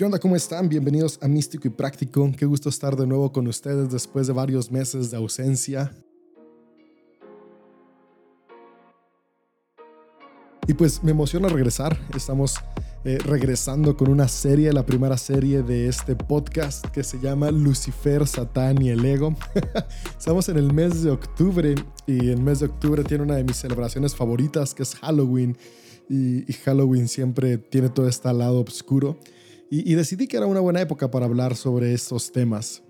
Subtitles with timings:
[0.00, 0.18] ¿Qué onda?
[0.18, 0.66] ¿Cómo están?
[0.66, 2.32] Bienvenidos a Místico y Práctico.
[2.34, 5.94] Qué gusto estar de nuevo con ustedes después de varios meses de ausencia.
[10.66, 12.00] Y pues me emociona regresar.
[12.16, 12.54] Estamos
[13.04, 18.26] eh, regresando con una serie, la primera serie de este podcast que se llama Lucifer,
[18.26, 19.36] Satán y el Ego.
[20.18, 21.74] Estamos en el mes de octubre
[22.06, 25.58] y el mes de octubre tiene una de mis celebraciones favoritas que es Halloween.
[26.08, 29.18] Y, y Halloween siempre tiene todo este lado oscuro
[29.70, 32.82] y, decidí que era una buena época para hablar sobre estos temas.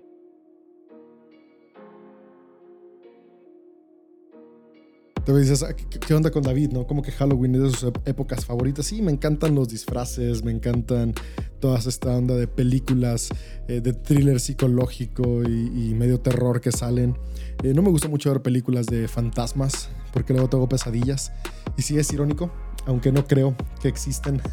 [5.23, 5.63] Te dices,
[6.07, 6.71] ¿qué onda con David?
[6.71, 6.87] ¿No?
[6.87, 8.87] Como que Halloween es de sus épocas favoritas.
[8.87, 11.13] Sí, me encantan los disfraces, me encantan
[11.59, 13.29] toda esta onda de películas
[13.67, 17.15] eh, de thriller psicológico y, medio terror que salen.
[17.61, 21.31] Eh, no me gusta mucho ver películas de fantasmas porque luego tengo pesadillas.
[21.77, 22.51] Y sí es irónico,
[22.85, 24.41] aunque no creo que existen.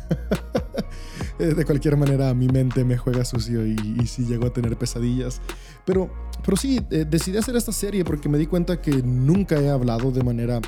[1.41, 4.77] Eh, de cualquier manera, mi mente me juega sucio y, y sí llego a tener
[4.77, 5.41] pesadillas.
[5.85, 6.11] Pero,
[6.45, 10.11] pero sí, eh, decidí hacer esta serie porque me di cuenta que nunca he hablado
[10.11, 10.61] de manera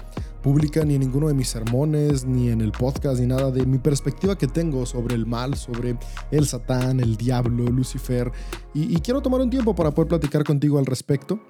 [0.42, 3.78] pública ni en ninguno de mis sermones, ni en el podcast, ni nada de mi
[3.78, 5.98] perspectiva que tengo sobre el mal, sobre
[6.30, 8.30] el Satán, el diablo, Lucifer.
[8.72, 11.40] y quiero tomar un tiempo para poder platicar contigo al respecto.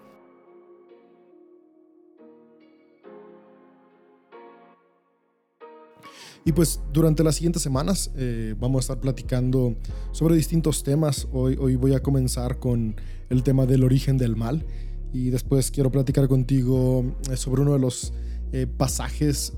[6.44, 9.77] Y pues durante las siguientes semanas eh, vamos a estar platicando
[10.12, 11.28] sobre distintos temas.
[11.33, 12.96] Hoy, hoy voy a comenzar con
[13.28, 14.64] el tema del origen del mal
[15.12, 18.12] y después quiero platicar contigo eh, sobre uno de los
[18.52, 19.52] eh, pasajes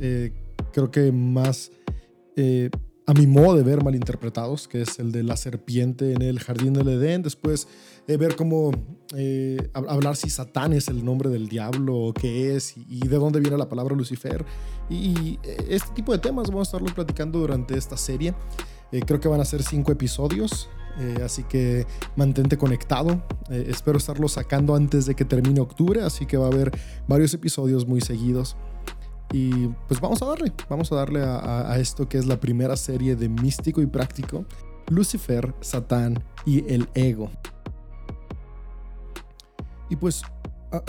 [0.72, 1.70] creo que más
[3.06, 6.72] a mi modo de ver malinterpretados, que es el de la serpiente en el jardín
[6.72, 7.22] del Edén.
[7.22, 7.68] Después
[8.08, 8.72] eh, ver cómo
[9.14, 13.40] eh, hablar si Satán es el nombre del diablo o qué es y, de dónde
[13.40, 14.44] viene la palabra Lucifer.
[14.90, 18.34] Y, eh, este tipo de temas vamos a estarlo platicando durante esta serie.
[19.06, 20.68] creo que van a ser cinco episodios,
[21.24, 21.86] así que
[22.16, 23.22] mantente conectado.
[23.48, 26.70] espero estarlo sacando antes de que termine octubre, así que va a haber
[27.08, 28.56] varios episodios muy seguidos.
[29.32, 33.16] Y pues vamos a darle, vamos a darle a, esto que es la primera serie
[33.16, 34.44] de místico y práctico,
[34.90, 37.30] Lucifer, Satán y el ego.
[39.92, 40.22] Y pues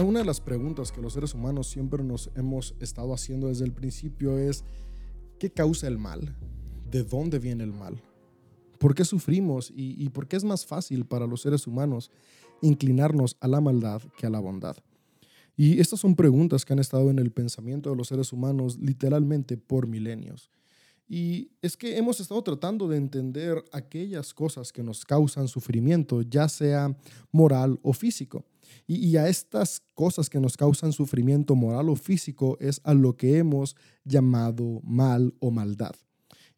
[0.02, 3.74] una de las preguntas que los seres humanos siempre nos hemos estado haciendo desde el
[3.74, 4.64] principio es,
[5.40, 6.38] ¿qué causa el mal?
[6.90, 8.02] ¿De dónde viene el mal?
[8.80, 12.12] ¿Por qué sufrimos y, por qué es más fácil para los seres humanos
[12.62, 14.78] inclinarnos a la maldad que a la bondad?
[15.58, 19.58] Y estas son preguntas que han estado en el pensamiento de los seres humanos literalmente
[19.58, 20.50] por milenios.
[21.10, 26.48] Y es que hemos estado tratando de entender aquellas cosas que nos causan sufrimiento, ya
[26.48, 26.98] sea
[27.34, 28.46] moral o físico.
[28.88, 33.38] Y, a estas cosas que nos causan sufrimiento moral o físico es a lo que
[33.38, 35.96] hemos llamado mal o maldad.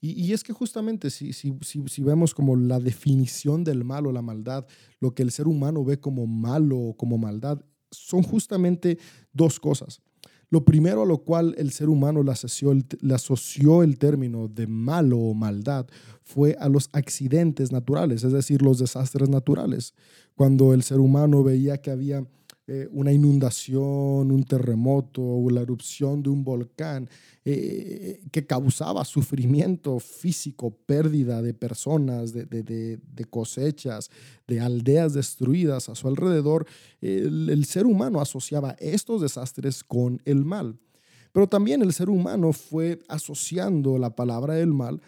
[0.01, 4.21] Y, es que justamente si, si, si, vemos como la definición del mal o la
[4.21, 4.67] maldad,
[4.99, 7.59] lo que el ser humano ve como malo o como maldad,
[7.91, 8.99] son justamente
[9.33, 10.01] dos cosas.
[10.49, 14.67] Lo primero a lo cual el ser humano le asoció, el, asoció el término de
[14.67, 15.87] malo o maldad
[16.23, 19.93] fue a los accidentes naturales, es decir, los desastres naturales.
[20.35, 22.25] Cuando el ser humano veía que había
[22.67, 27.07] eh, una inundación, un terremoto o la erupción de un volcán
[27.43, 32.99] eh, que causaba sufrimiento físico, pérdida de personas, de,
[33.29, 34.09] cosechas,
[34.47, 36.65] de aldeas destruidas a su alrededor,
[37.01, 40.79] el ser humano asociaba estos desastres con el mal.
[41.35, 45.01] Pero también el ser humano fue asociando la palabra del mal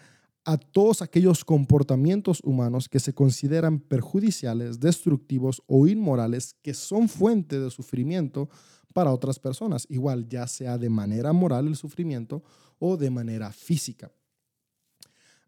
[0.48, 7.60] a todos aquellos comportamientos humanos que se consideran perjudiciales, destructivos o inmorales que son fuente
[7.60, 8.48] de sufrimiento
[8.94, 12.42] para otras personas, igual ya sea de manera moral el sufrimiento
[12.78, 14.10] o de manera física.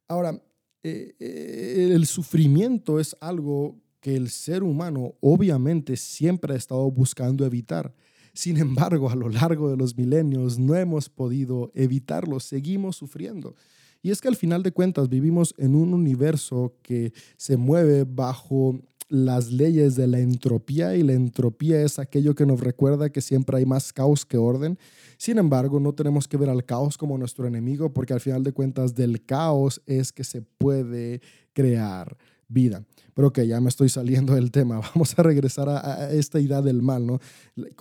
[0.06, 0.38] Ahora,
[0.82, 7.46] eh, eh, el sufrimiento es algo que el ser humano obviamente siempre ha estado buscando
[7.46, 7.94] evitar.
[8.34, 13.56] Sin embargo, a lo largo de los milenios no hemos podido evitarlo, seguimos sufriendo.
[14.02, 18.80] Y es que al final de cuentas vivimos en un universo que se mueve bajo
[19.10, 23.58] las leyes de la entropía y la entropía es aquello que nos recuerda que siempre
[23.58, 24.78] hay más caos que orden.
[25.16, 28.52] Sin embargo, no tenemos que ver al caos como nuestro enemigo porque al final de
[28.52, 31.20] cuentas del caos es que se puede
[31.52, 32.16] crear
[32.50, 32.84] vida.
[33.14, 34.80] Pero que ya me estoy saliendo del tema.
[34.94, 37.20] Vamos a regresar a, esta idea del mal, ¿no?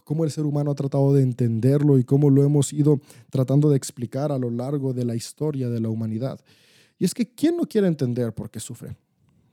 [0.05, 3.77] Cómo el ser humano ha tratado de entenderlo y cómo lo hemos ido tratando de
[3.77, 6.39] explicar a lo largo de la historia de la humanidad.
[6.97, 8.95] Y es que, ¿quién no quiere entender por qué sufre?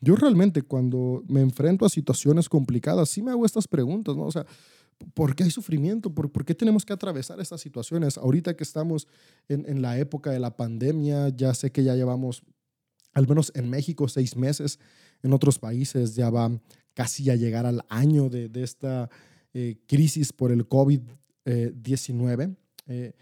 [0.00, 4.24] Yo realmente cuando me enfrento a situaciones complicadas, sí me hago estas preguntas, ¿no?
[4.24, 4.44] O sea,
[5.14, 6.14] ¿por qué hay sufrimiento?
[6.14, 8.19] ¿Por, qué tenemos que atravesar estas situaciones?
[8.19, 9.08] Ahorita que estamos
[9.48, 12.42] en, en la época de la pandemia, ya sé que ya llevamos,
[13.14, 14.78] al menos en México, seis meses
[15.26, 16.50] en otros países ya va
[16.94, 19.11] casi a llegar al año de, esta
[19.52, 22.56] eh, crisis por el COVID-19.
[22.88, 23.12] Eh,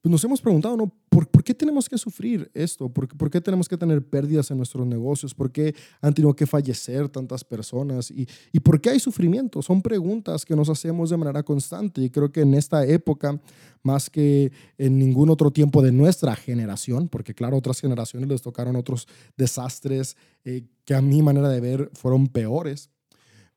[0.00, 0.92] pues nos hemos preguntado, ¿no?
[1.24, 2.90] ¿Por, qué tenemos que sufrir esto?
[2.90, 5.34] ¿Por, ¿Por, qué tenemos que tener pérdidas en nuestros negocios?
[5.34, 8.10] ¿Por qué han tenido que fallecer tantas personas?
[8.10, 9.62] ¿Y, ¿Y por qué hay sufrimiento?
[9.62, 13.40] Son preguntas que nos hacemos de manera constante y creo que en esta época,
[13.82, 18.76] más que en ningún otro tiempo de nuestra generación, porque claro, otras generaciones les tocaron
[18.76, 19.08] otros
[19.38, 22.90] desastres eh, que a mi manera de ver fueron peores.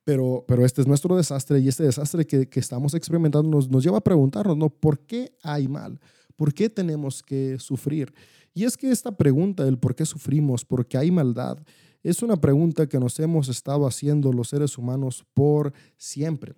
[0.06, 3.84] Pero, pero, este es nuestro desastre y este desastre que, que estamos experimentando nos, nos,
[3.84, 4.70] lleva a preguntarnos, ¿no?
[4.70, 6.00] ¿Por qué hay mal?
[6.40, 8.14] ¿Por qué tenemos que sufrir?
[8.54, 11.58] Y es que esta pregunta del por qué sufrimos, por qué hay maldad,
[12.02, 16.56] es una pregunta que nos hemos estado haciendo los seres humanos por siempre.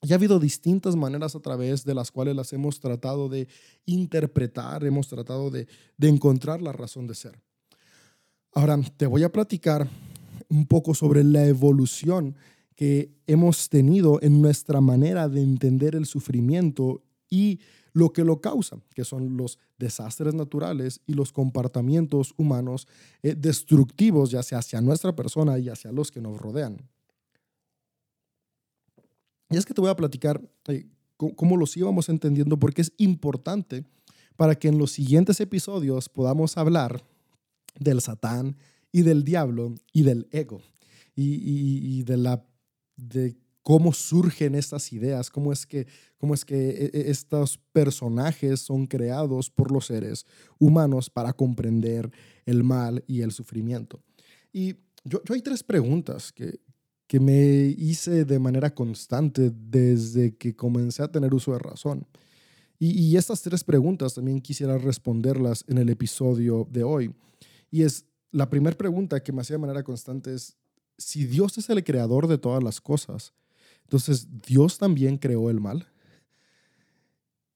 [0.00, 3.48] Y ha habido distintas maneras a través de las cuales las hemos tratado de
[3.84, 5.66] interpretar, hemos tratado de,
[5.96, 7.42] de encontrar la razón de ser.
[8.52, 9.90] Ahora, te voy a platicar
[10.48, 12.36] un poco sobre la evolución
[12.76, 17.58] que hemos tenido en nuestra manera de entender el sufrimiento y
[17.92, 22.86] lo que lo causa, que son los desastres naturales y los comportamientos humanos
[23.22, 26.76] eh, destructivos, ya sea hacia nuestra persona y hacia los que nos rodean.
[29.50, 33.84] Y es que te voy a platicar eh, cómo los íbamos entendiendo, porque es importante
[34.36, 37.04] para que en los siguientes episodios podamos hablar
[37.78, 38.56] del Satán
[38.92, 40.62] y del diablo y del ego
[41.14, 42.44] y, y de la
[42.96, 45.86] de cómo surgen estas ideas, cómo es que,
[46.18, 50.24] cómo es que e, e, estos personajes son creados por los seres
[50.58, 52.10] humanos para comprender
[52.46, 54.00] el mal y el sufrimiento.
[54.52, 56.60] Y yo, yo hay tres preguntas que,
[57.06, 62.06] que me hice de manera constante desde que comencé a tener uso de razón.
[62.78, 67.14] Y, y, estas tres preguntas también quisiera responderlas en el episodio de hoy.
[67.70, 70.56] Y es, la primera pregunta que me hacía de manera constante es,
[70.96, 73.34] si Dios es el creador de todas las cosas,
[73.90, 75.88] entonces, ¿Dios también creó el mal?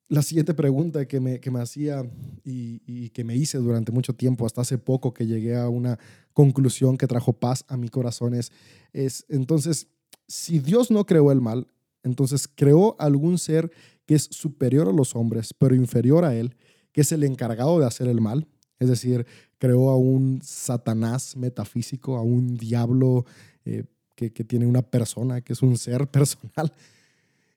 [0.08, 2.04] La siguiente pregunta que me, que me hacía
[2.42, 5.96] y, que me hice durante mucho tiempo, hasta hace poco que llegué a una
[6.32, 8.50] conclusión que trajo paz a mi corazón, es,
[8.92, 9.86] es entonces,
[10.26, 11.68] si Dios no creó el mal,
[12.02, 13.70] entonces creó algún ser
[14.04, 16.56] que es superior a los hombres, pero inferior a él,
[16.90, 18.48] que es el encargado de hacer el mal.
[18.80, 19.24] Es decir,
[19.58, 23.24] creó a un Satanás metafísico, a un diablo
[23.64, 23.84] eh,
[24.14, 26.72] que, tiene una persona, que es un ser personal.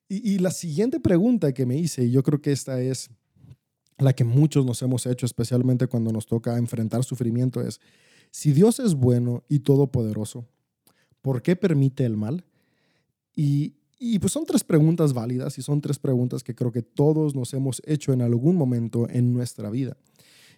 [0.08, 3.10] Y, la siguiente pregunta que me hice, y yo creo que esta es
[3.98, 7.80] la que muchos nos hemos hecho, especialmente cuando nos toca enfrentar sufrimiento, es,
[8.30, 10.46] si Dios es bueno y todopoderoso,
[11.20, 12.44] ¿por qué permite el mal?
[13.34, 13.74] Y,
[14.20, 17.82] pues son tres preguntas válidas y son tres preguntas que creo que todos nos hemos
[17.84, 19.96] hecho en algún momento en nuestra vida.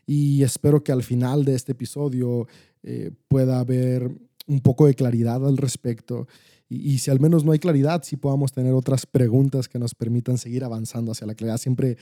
[0.06, 2.46] Y espero que al final de este episodio
[2.82, 4.10] eh, pueda haber
[4.50, 6.26] un poco de claridad al respecto.
[6.68, 10.38] Y, si al menos no hay claridad, si podamos tener otras preguntas que nos permitan
[10.38, 11.58] seguir avanzando hacia la claridad.
[11.58, 11.96] Siempre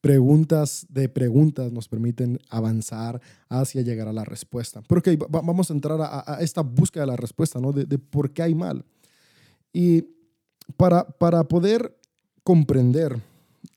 [0.00, 4.82] preguntas de preguntas nos permiten avanzar hacia llegar a la respuesta.
[4.86, 7.72] Pero vamos a entrar a, esta búsqueda de la respuesta, ¿no?
[7.72, 8.84] De, por qué hay mal.
[9.72, 10.04] Y
[10.76, 11.98] para, para poder
[12.42, 13.20] comprender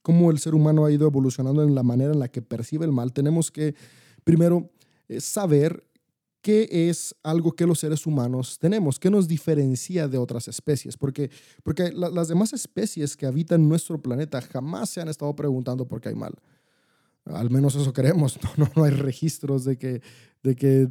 [0.01, 2.91] cómo el ser humano ha ido evolucionando en la manera en la que percibe el
[2.91, 3.75] mal, tenemos que
[4.23, 4.69] primero
[5.09, 5.86] eh, saber
[6.47, 11.29] qué es algo que los seres humanos tenemos, qué nos diferencia de otras especies, porque,
[11.61, 16.07] porque las demás especies que habitan nuestro planeta jamás se han estado preguntando por qué
[16.07, 16.33] hay mal.
[17.25, 20.01] Al menos eso creemos, no, no, no hay registros de que,
[20.41, 20.87] de que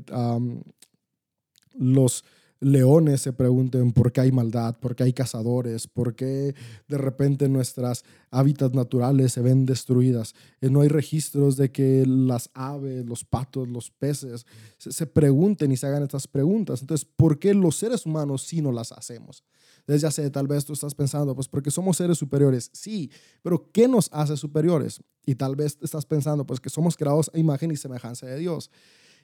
[1.72, 2.22] los
[2.60, 6.54] leones se pregunten por qué hay maldad, por qué hay cazadores, por qué
[6.88, 10.34] de repente nuestras hábitats naturales se ven destruidas.
[10.60, 14.46] Eh, no hay registros de que las aves, los patos, los peces
[14.78, 16.80] se, pregunten y se hagan estas preguntas.
[16.80, 19.44] Entonces, ¿por qué los seres humanos sí no las hacemos?
[19.80, 22.70] Entonces, ya sé, tal vez tú estás pensando, pues porque somos seres superiores.
[22.72, 23.10] Sí,
[23.42, 25.00] pero ¿qué nos hace superiores?
[25.24, 28.70] Y tal vez estás pensando, pues que somos creados a imagen y semejanza de Dios.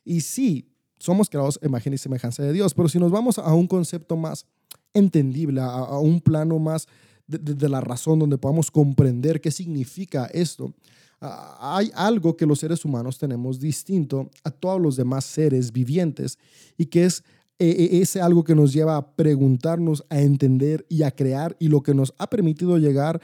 [0.05, 0.72] Y sí,
[1.03, 2.75] somos creados a imagen y semejanza de Dios.
[2.75, 4.47] Pero si nos vamos a un concepto más
[4.95, 6.87] entendible, a, un plano más
[7.27, 10.73] de, la razón donde podamos comprender qué significa esto,
[11.21, 16.39] hay algo que los seres humanos tenemos distinto a todos los demás seres vivientes
[16.77, 17.25] y que es
[17.59, 21.69] e, e, ese algo que nos lleva a preguntarnos, a entender y a crear y
[21.69, 23.21] lo que nos ha permitido llegar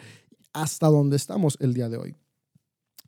[0.52, 2.14] hasta donde estamos el día de hoy.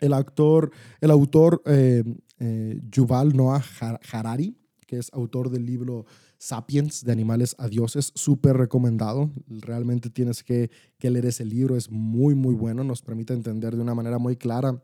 [0.00, 2.02] El, actor, el autor eh,
[2.38, 3.62] eh, Yuval Noah
[4.10, 4.59] Harari
[4.90, 6.04] que es autor del libro
[6.36, 9.30] Sapiens, de animales a dioses, súper recomendado.
[9.46, 10.68] Realmente tienes que,
[10.98, 14.82] leer ese libro, es muy, muy bueno, nos permite entender de una manera muy clara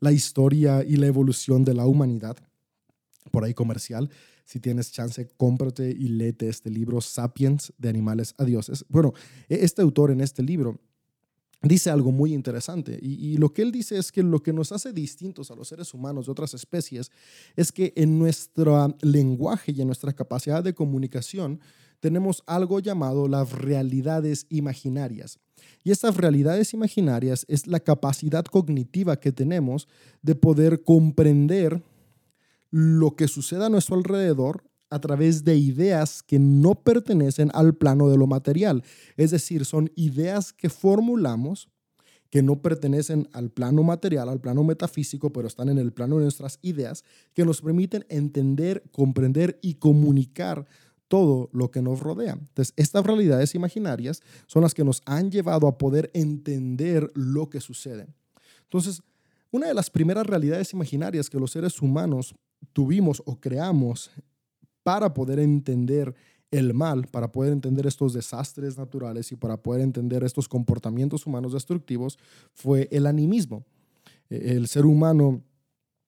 [0.00, 2.36] la historia y la evolución de la humanidad.
[3.30, 4.10] por ahí comercial.
[4.44, 8.84] Si tienes chance, cómprate y léete este libro, Sapiens, de animales a dioses.
[8.88, 9.12] Bueno,
[9.48, 10.80] e-, este autor en este libro
[11.62, 14.92] dice algo muy interesante y, lo que él dice es que lo que nos hace
[14.92, 17.10] distintos a los seres humanos de otras especies
[17.56, 21.60] es que en nuestro lenguaje y en nuestra capacidad de comunicación
[22.00, 25.38] tenemos algo llamado las realidades imaginarias.
[25.82, 29.88] Y estas realidades imaginarias es la capacidad cognitiva que tenemos
[30.22, 31.82] de poder comprender
[32.70, 38.08] lo que sucede a nuestro alrededor a través de ideas que no pertenecen al plano
[38.08, 38.82] de lo material.
[39.16, 41.68] Es decir, son ideas que formulamos
[42.30, 46.24] que no pertenecen al plano material, al plano metafísico, pero están en el plano de
[46.24, 50.66] nuestras ideas, que nos permiten entender, comprender y comunicar
[51.08, 52.32] todo lo que nos rodea.
[52.32, 57.60] Entonces, estas realidades imaginarias son las que nos han llevado a poder entender lo que
[57.60, 58.08] sucede.
[58.64, 59.02] Entonces,
[59.52, 62.34] una de las primeras realidades imaginarias que los seres humanos
[62.72, 64.10] tuvimos o creamos
[64.86, 66.14] para poder entender
[66.52, 71.54] el mal, para poder entender estos desastres naturales y para poder entender estos comportamientos humanos
[71.54, 72.20] destructivos,
[72.54, 73.64] fue el animismo.
[74.30, 75.42] E, el ser humano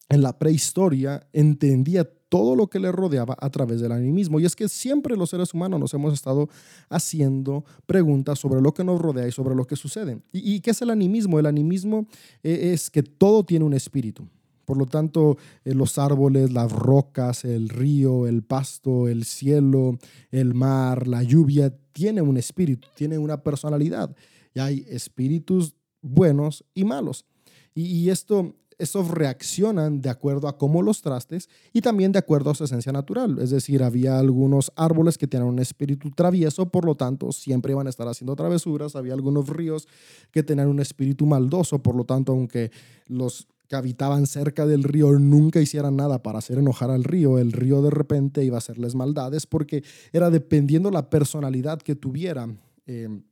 [0.08, 4.38] en la prehistoria entendía todo lo que le rodeaba a través del animismo.
[4.38, 6.48] Y es que siempre los seres humanos nos hemos estado
[6.88, 10.22] haciendo preguntas sobre lo que nos rodea y sobre lo que sucede.
[10.30, 11.40] ¿Y, qué es el animismo?
[11.40, 12.06] El animismo
[12.44, 14.28] e, es que todo tiene un espíritu.
[14.68, 19.96] Por lo tanto, eh, los árboles, las rocas, el río, el pasto, el cielo,
[20.30, 24.14] el mar, la lluvia, tiene un espíritu, tiene una personalidad.
[24.52, 27.24] Y hay espíritus buenos y malos.
[27.72, 32.54] Y, esto, estos reaccionan de acuerdo a cómo los trastes y también de acuerdo a
[32.54, 33.38] su esencia natural.
[33.38, 37.86] Es decir, había algunos árboles que tenían un espíritu travieso, por lo tanto, siempre iban
[37.86, 38.96] a estar haciendo travesuras.
[38.96, 39.88] Había algunos ríos
[40.30, 42.70] que tenían un espíritu maldoso, por lo tanto, aunque
[43.06, 47.52] los que habitaban cerca del río nunca hicieran nada para hacer enojar al río, el
[47.52, 52.48] río de repente iba a hacerles maldades porque era dependiendo la personalidad que tuviera.
[52.86, 53.22] Em,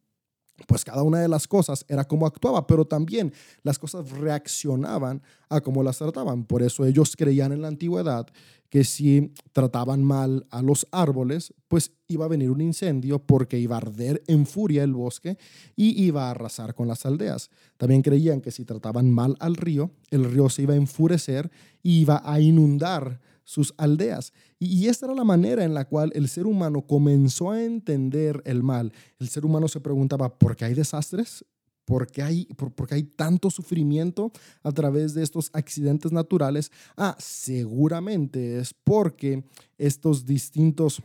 [0.66, 3.32] pues cada una de las cosas era como actuaba, pero también
[3.62, 6.44] las cosas reaccionaban a cómo las trataban.
[6.44, 8.26] Por eso ellos creían en la antigüedad
[8.70, 13.76] que si trataban mal a los árboles, pues iba a venir un incendio porque iba
[13.76, 15.38] a arder en furia el bosque
[15.76, 17.50] y iba a arrasar con las aldeas.
[17.76, 21.50] También creían que si trataban mal al río, el río se iba a enfurecer
[21.82, 24.35] y iba a inundar sus aldeas.
[24.59, 28.62] Y, esta era la manera en la cual el ser humano comenzó a entender el
[28.62, 28.93] mal.
[29.19, 31.45] El ser humano se preguntaba, ¿por qué hay desastres?
[31.85, 34.33] ¿Por qué hay, por, hay tanto sufrimiento
[34.65, 36.73] a través de estos accidentes naturales?
[36.97, 39.45] Ah, seguramente es porque
[39.79, 41.00] estos distintos...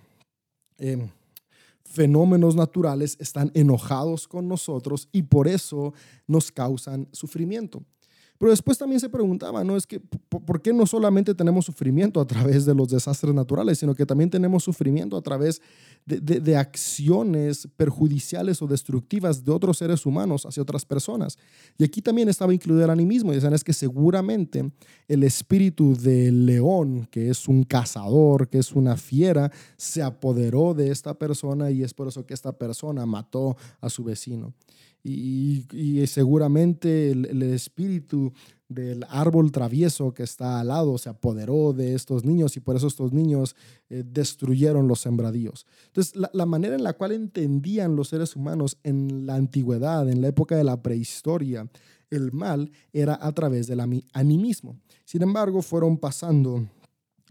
[0.78, 1.08] Em,
[1.84, 5.94] fenómenos naturales están enojados con nosotros y por eso
[6.26, 7.84] nos causan sufrimiento.
[8.42, 9.78] Pero después también se preguntaba, ¿no?
[9.78, 13.94] Es que, ¿por qué no solamente tenemos sufrimiento a través de los desastres naturales, sino
[13.94, 15.62] que también tenemos sufrimiento a través
[16.08, 21.38] de, acciones perjudiciales o destructivas de otros seres humanos hacia otras personas?
[21.78, 23.32] Y aquí también estaba incluido el animismo.
[23.32, 24.72] Y decían, es que seguramente
[25.08, 30.90] el espíritu del león, que es un cazador, que es una fiera, se apoderó de
[30.90, 34.56] esta persona y es por eso que esta persona mató a su vecino
[35.04, 38.34] y, seguramente el, espíritu
[38.70, 42.88] del árbol travieso que está al lado se apoderó de estos niños y por eso
[42.88, 43.56] estos niños
[43.90, 45.66] eh, destruyeron los sembradíos.
[45.88, 50.28] Entonces, la, manera en la cual entendían los seres humanos en la antigüedad, en la
[50.28, 51.70] época de la prehistoria,
[52.10, 53.80] el mal era a través del
[54.14, 54.78] animismo.
[55.06, 56.68] Sin embargo, fueron pasando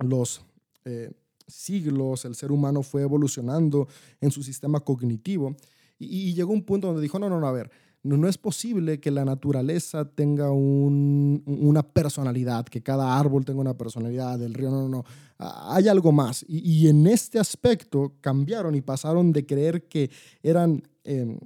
[0.00, 0.42] los
[0.84, 1.12] eh,
[1.46, 3.88] siglos, el ser humano fue evolucionando
[4.20, 5.54] en su sistema cognitivo
[6.00, 7.70] y, llegó un punto donde dijo, no, no, no, a ver,
[8.02, 13.76] no, no es posible que la naturaleza tenga una personalidad, que cada árbol tenga una
[13.76, 15.04] personalidad, el río, no, no, no,
[15.38, 16.44] hay algo más.
[16.48, 20.10] Y, en este aspecto cambiaron y pasaron de creer que
[20.42, 20.82] eran...
[21.04, 21.38] Em,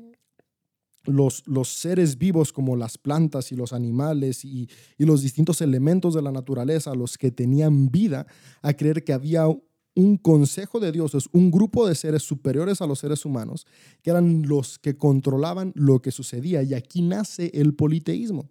[1.07, 6.15] los, los, seres vivos como las plantas y los animales y, y, los distintos elementos
[6.15, 8.27] de la naturaleza, los que tenían vida,
[8.63, 9.45] a creer que había
[9.95, 13.67] un consejo de dioses, un grupo de seres superiores a los seres humanos,
[14.03, 16.63] que eran los que controlaban lo que sucedía.
[16.63, 18.49] Y aquí nace el politeísmo.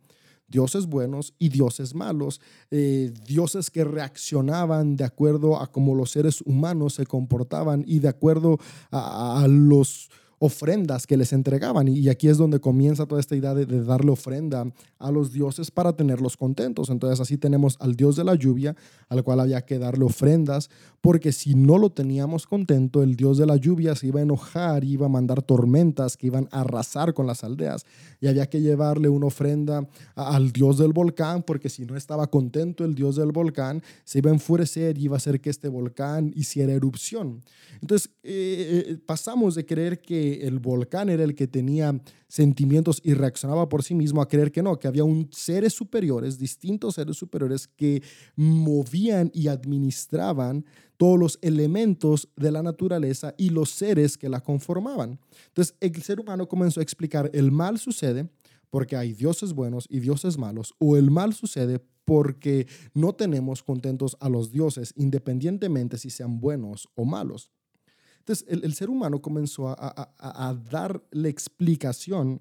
[0.47, 6.41] Dioses buenos y dioses malos, eh, dioses que reaccionaban de acuerdo a cómo los seres
[6.41, 8.59] humanos se comportaban y de acuerdo
[8.91, 10.11] a, los
[10.43, 11.87] ofrendas que les entregaban.
[11.87, 14.65] Y aquí es donde comienza toda esta idea de, darle ofrenda
[14.99, 16.89] a los dioses para tenerlos contentos.
[16.89, 18.75] Entonces así tenemos al dios de la lluvia,
[19.07, 20.69] al cual había que darle ofrendas,
[20.99, 24.83] porque si no lo teníamos contento, el dios de la lluvia se iba a enojar,
[24.83, 27.85] iba a mandar tormentas que iban a arrasar con las aldeas.
[28.19, 32.83] Y había que llevarle una ofrenda al dios del volcán, porque si no estaba contento
[32.83, 36.33] el dios del volcán, se iba a enfurecer y iba a hacer que este volcán
[36.35, 37.41] hiciera erupción.
[37.81, 43.13] Entonces eh, eh, pasamos de creer que el volcán era el que tenía sentimientos y
[43.13, 47.17] reaccionaba por sí mismo a creer que no, que había un seres superiores, distintos seres
[47.17, 48.01] superiores que
[48.35, 50.65] movían y administraban
[50.97, 55.19] todos los elementos de la naturaleza y los seres que la conformaban.
[55.47, 58.29] Entonces el ser humano comenzó a explicar el mal sucede
[58.69, 64.17] porque hay dioses buenos y dioses malos, o el mal sucede porque no tenemos contentos
[64.19, 67.51] a los dioses, independientemente si sean buenos o malos.
[68.25, 72.39] Entonces, el, ser humano comenzó a, darle explicación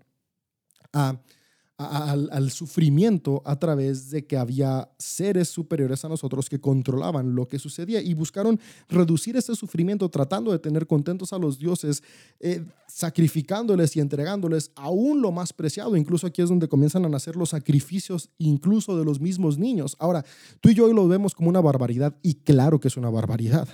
[0.92, 7.58] al, sufrimiento a través de que había seres superiores a nosotros que controlaban lo que
[7.58, 12.04] sucedía y buscaron reducir ese sufrimiento tratando de tener contentos a los dioses,
[12.38, 15.96] eh, sacrificándoles y entregándoles aún lo más preciado.
[15.96, 19.96] Incluso aquí es donde comienzan a nacer los sacrificios incluso de los mismos niños.
[19.98, 20.24] Ahora,
[20.60, 23.66] tú y yo hoy lo vemos como una barbaridad y claro que es una barbaridad.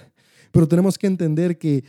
[0.52, 1.85] Pero tenemos que entender que,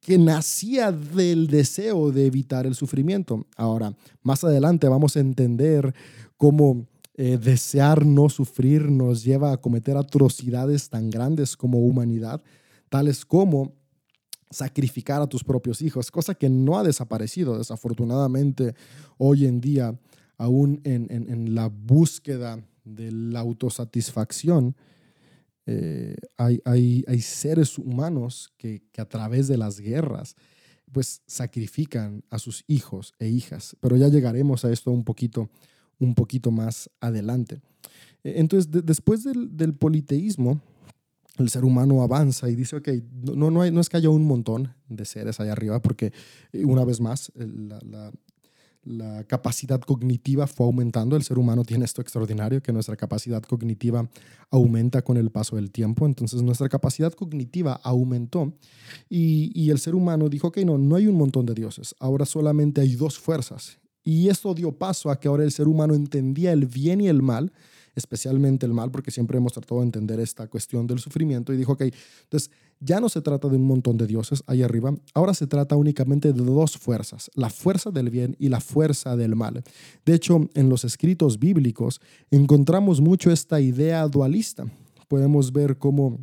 [0.00, 3.46] que nacía del deseo de evitar el sufrimiento.
[3.56, 5.94] Ahora, más adelante vamos a entender
[6.36, 12.42] cómo eh, desear no sufrir nos lleva a cometer atrocidades tan grandes como humanidad,
[12.88, 13.74] tales como
[14.50, 18.74] sacrificar a tus propios hijos, cosa que no ha desaparecido desafortunadamente
[19.18, 19.98] hoy en día,
[20.36, 24.74] aún en, en la búsqueda de la autosatisfacción
[25.66, 30.34] eh, hay, hay, hay, seres humanos que, que, a través de las guerras
[30.90, 35.50] pues sacrifican a sus hijos e hijas, pero ya llegaremos a esto un poquito,
[35.98, 37.60] un poquito más adelante.
[38.22, 40.60] E, entonces, después del, del, politeísmo,
[41.38, 42.88] el ser humano avanza y dice, ok,
[43.34, 46.12] no, no, hay, no es que haya un montón de seres allá arriba, porque
[46.52, 48.12] eh, una vez más, la,
[48.84, 51.16] la capacidad cognitiva fue aumentando.
[51.16, 54.08] El ser humano tiene esto extraordinario, que nuestra capacidad cognitiva
[54.50, 56.06] aumenta con el paso del tiempo.
[56.06, 58.52] Entonces nuestra capacidad cognitiva aumentó
[59.08, 62.26] y, y el ser humano dijo, ok, no, no hay un montón de dioses, ahora
[62.26, 63.78] solamente hay dos fuerzas.
[64.04, 67.22] Y esto dio paso a que ahora el ser humano entendía el bien y el
[67.22, 67.52] mal
[67.94, 71.72] especialmente el mal, porque siempre hemos tratado de entender esta cuestión del sufrimiento y dijo,
[71.72, 71.82] ok,
[72.22, 72.50] entonces
[72.84, 76.32] ya no se trata de un montón de dioses ahí arriba, ahora se trata únicamente
[76.32, 79.62] de dos fuerzas, la fuerza del bien y la fuerza del mal.
[80.04, 84.64] De hecho, en los escritos bíblicos encontramos mucho esta idea dualista.
[85.08, 86.18] Podemos ver cómo,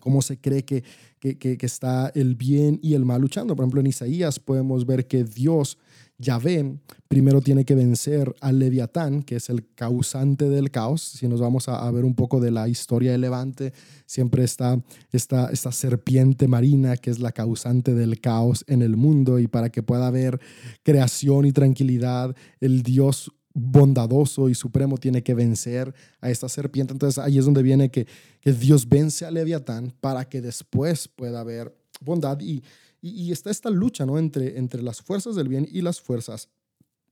[0.00, 0.84] cómo se cree que,
[1.18, 3.56] que, que está el bien y el mal luchando.
[3.56, 5.76] Por ejemplo, en Isaías podemos ver que Dios
[6.20, 6.78] Yahvé
[7.08, 11.00] primero tiene que vencer al Leviatán, que es el causante del caos.
[11.00, 13.72] Si nos vamos a, ver un poco de la historia de Levante,
[14.04, 14.80] siempre está
[15.10, 19.82] esta, serpiente marina que es la causante del caos en el mundo y para que
[19.82, 20.38] pueda haber
[20.82, 26.92] creación y tranquilidad, el Dios bondadoso y supremo tiene que vencer a esta serpiente.
[26.92, 28.06] Entonces ahí es donde viene que,
[28.40, 32.62] que Dios vence al Leviatán para que después pueda haber bondad y
[33.00, 34.18] y, está esta lucha ¿no?
[34.18, 36.48] entre, entre las fuerzas del bien y las fuerzas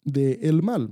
[0.04, 0.90] del mal.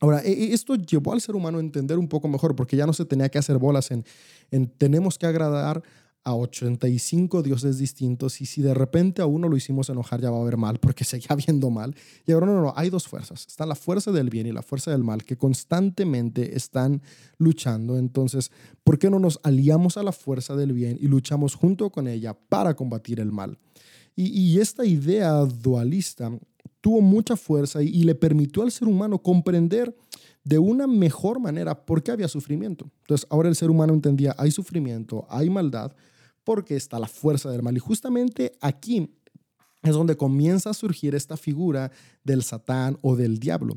[0.00, 2.86] Ahora, e, e, esto llevó al ser humano a entender un poco mejor, porque ya
[2.86, 4.04] no se tenía que hacer bolas en,
[4.50, 5.82] en tenemos que agradar
[6.24, 10.38] a 85 dioses distintos y si de repente a uno lo hicimos enojar ya va
[10.38, 11.94] a haber mal porque seguía viendo mal.
[12.26, 13.46] Y ahora no, no, no, hay dos fuerzas.
[13.46, 17.02] Está la fuerza del bien y la fuerza del mal que constantemente están
[17.38, 17.98] luchando.
[17.98, 18.50] Entonces,
[18.82, 22.34] ¿por qué no nos aliamos a la fuerza del bien y luchamos junto con ella
[22.34, 23.58] para combatir el mal?
[24.16, 26.30] Y, esta idea dualista
[26.80, 29.94] tuvo mucha fuerza y, le permitió al ser humano comprender
[30.44, 32.90] de una mejor manera por qué había sufrimiento.
[33.00, 35.92] Entonces, ahora el ser humano entendía, hay sufrimiento, hay maldad,
[36.44, 37.76] porque está la fuerza del mal.
[37.76, 39.10] Y justamente aquí
[39.82, 41.90] es donde comienza a surgir esta figura
[42.22, 43.76] del Satán o del diablo,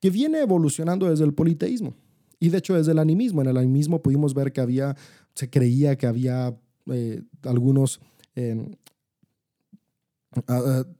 [0.00, 1.94] que viene evolucionando desde el politeísmo.
[2.38, 3.40] Y de hecho desde el animismo.
[3.40, 4.96] En el animismo pudimos ver que había,
[5.34, 6.54] se creía que había
[6.86, 8.00] eh, algunos
[8.34, 8.76] eh,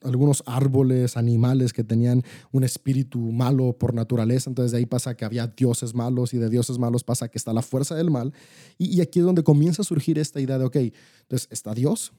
[0.02, 2.22] algunos árboles, animales que tenían
[2.52, 4.50] un espíritu malo por naturaleza.
[4.50, 7.52] Entonces de ahí pasa que había dioses malos y de dioses malos pasa que está
[7.52, 8.32] la fuerza del mal.
[8.78, 12.12] Y, aquí es donde comienza a surgir esta idea de, ok, entonces está Dios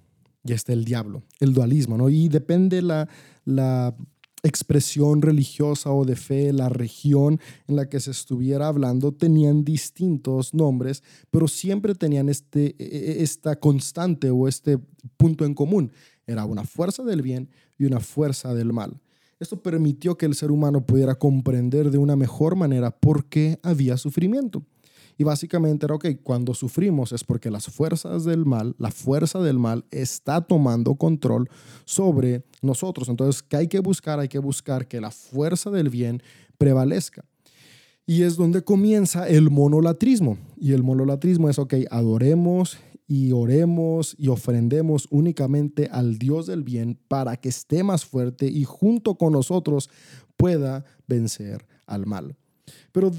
[0.43, 2.09] y está el diablo, el dualismo, ¿no?
[2.09, 3.07] Y depende la,
[3.45, 3.95] la
[4.43, 10.53] expresión religiosa o de fe, la región en la que se estuviera hablando, tenían distintos
[10.53, 14.77] nombres, pero siempre tenían este, e, e, esta constante o este
[15.17, 15.91] punto en común
[16.27, 18.99] Era una fuerza del bien y una fuerza del mal.
[19.39, 23.97] Esto permitió que el ser humano pudiera comprender de una mejor manera por qué había
[23.97, 24.63] sufrimiento.
[25.17, 29.57] Y básicamente era, ok, cuando sufrimos es porque las fuerzas del mal, la fuerza del
[29.57, 31.49] mal está tomando control
[31.85, 33.09] sobre nosotros.
[33.09, 34.19] Entonces, ¿qué hay que buscar?
[34.19, 36.21] Hay que buscar que la fuerza del bien
[36.57, 37.25] prevalezca.
[38.05, 40.37] Y es donde comienza el monolatrismo.
[40.55, 46.99] Y el monolatrismo es, ok, adoremos y oremos y ofrendemos únicamente al Dios del bien
[47.07, 49.89] para que esté más fuerte y junto con nosotros
[50.35, 52.35] pueda vencer al mal.
[52.91, 53.11] Pero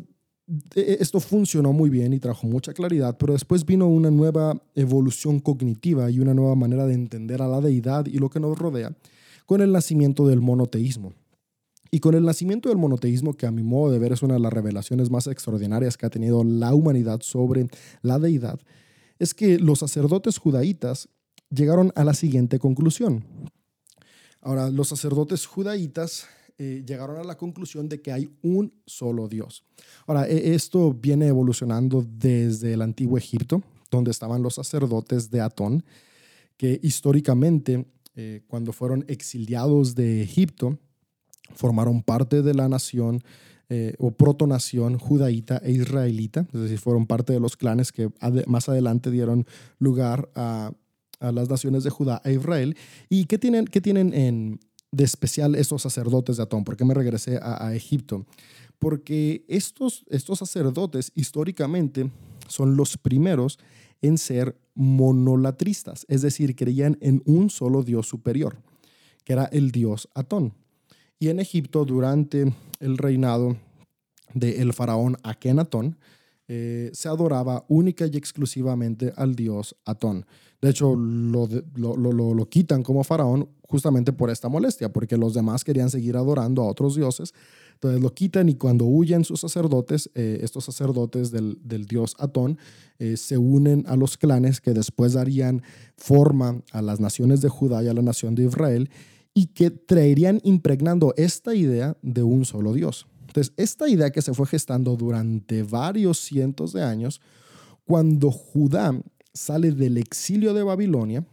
[0.74, 5.40] e, esto funcionó muy bien y trajo mucha claridad, pero después vino una nueva evolución
[5.40, 8.94] cognitiva y una nueva manera de entender a la deidad y lo que nos rodea
[9.46, 11.14] con el nacimiento del monoteísmo.
[11.90, 14.40] Y con el nacimiento del monoteísmo, que a mi modo de ver es una de
[14.40, 17.66] las revelaciones más extraordinarias que ha tenido la humanidad sobre
[18.03, 18.61] la deidad,
[19.19, 21.09] es que los sacerdotes judaítas
[21.51, 23.25] llegaron a la siguiente conclusión.
[24.41, 26.27] Ahora, los sacerdotes judaítas
[26.59, 29.65] eh, llegaron a la conclusión de que hay un solo Dios.
[30.07, 35.85] Ahora, e, esto viene evolucionando desde el antiguo Egipto, donde estaban los sacerdotes de Atón,
[36.57, 40.79] que históricamente, eh, cuando fueron exiliados de Egipto,
[41.55, 43.23] formaron parte de la nación
[43.71, 48.11] eh, o protonación judaíta e israelita, es decir, fueron parte de los clanes que
[48.47, 49.47] más adelante dieron
[49.79, 50.73] lugar a,
[51.21, 52.77] las naciones de Judá e Israel.
[53.11, 56.65] ¿Y qué tienen, qué tienen en, de especial estos sacerdotes de Atón?
[56.65, 58.25] ¿Por qué me regresé a, Egipto?
[58.79, 62.11] Porque estos, estos sacerdotes históricamente
[62.47, 63.59] son los primeros
[64.01, 68.63] en ser monolatristas, es decir, creían en un solo Dios superior,
[69.25, 70.55] que era el Dios Atón.
[71.19, 73.57] Y en Egipto, durante el reinado
[74.35, 75.99] del faraón Akenatón,
[76.47, 80.25] eh, se adoraba única y exclusivamente al dios Atón.
[80.63, 85.91] De hecho, lo, lo, quitan como faraón justamente por esta molestia, porque los demás querían
[85.91, 87.35] seguir adorando a otros dioses.
[87.75, 92.59] Entonces lo quitan y cuando huyen sus sacerdotes, eh, estos sacerdotes del, dios Atón,
[92.99, 95.63] eh, se unen a los clanes que después darían
[95.97, 98.91] forma a las naciones de Judá y a la nación de Israel
[99.35, 103.07] y que traerían impregnando esta idea de un solo Dios.
[103.27, 107.21] Entonces, esta idea que se fue gestando durante varios cientos de años,
[107.85, 109.01] cuando Judá
[109.33, 111.25] sale del exilio de Babilonia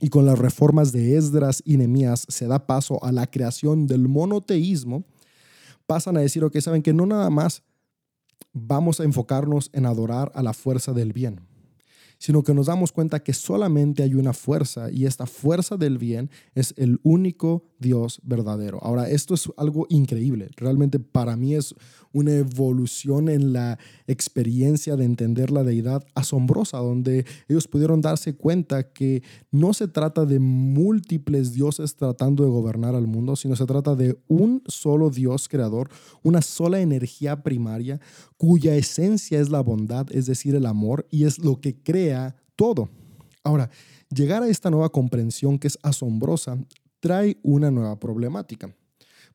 [0.00, 4.08] y con las reformas de Esdras y Nemías se da paso a la creación del
[4.08, 5.04] monoteísmo,
[5.86, 7.62] pasan a decir, ok, saben que no nada más
[8.52, 11.40] vamos a enfocarnos en adorar a la fuerza del bien,
[12.20, 16.30] sino que nos damos cuenta que solamente hay una fuerza y esta fuerza del bien
[16.54, 18.78] es el único Dios verdadero.
[18.82, 20.50] Ahora, esto es algo increíble.
[20.56, 21.74] Realmente para mí es
[22.12, 28.92] una evolución en la experiencia de entender la deidad asombrosa, donde ellos pudieron darse cuenta
[28.92, 33.94] que no se trata de múltiples dioses tratando de gobernar al mundo, sino se trata
[33.94, 35.88] de un solo Dios creador,
[36.22, 38.00] una sola energía primaria
[38.36, 42.88] cuya esencia es la bondad, es decir, el amor, y es lo que crea todo.
[43.42, 43.70] Ahora,
[44.14, 46.58] llegar a esta nueva comprensión que es asombrosa
[47.00, 48.74] trae una nueva problemática.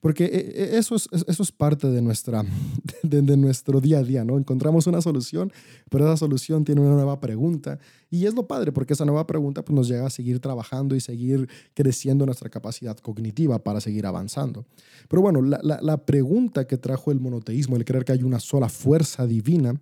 [0.06, 2.43] Porque eh, eh, eso es, eso es parte de, nuestra,
[3.01, 4.38] de, nuestro día a día, ¿no?
[4.38, 5.51] Encontramos una solución,
[5.89, 7.80] pero esa solución tiene una nueva pregunta.
[8.12, 11.01] Y es lo padre, porque esa nueva pregunta pues, nos llega a seguir trabajando y
[11.01, 14.65] seguir creciendo nuestra capacidad cognitiva para seguir avanzando.
[15.08, 18.39] Pero bueno, la, la, la pregunta que trajo el monoteísmo, el creer que hay una
[18.39, 19.80] sola fuerza divina,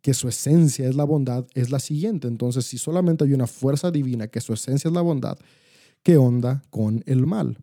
[0.00, 2.28] que su esencia es la bondad, es la siguiente.
[2.28, 5.38] Entonces, si solamente hay una fuerza divina, que su esencia es la bondad,
[6.04, 7.58] ¿qué onda con el mal?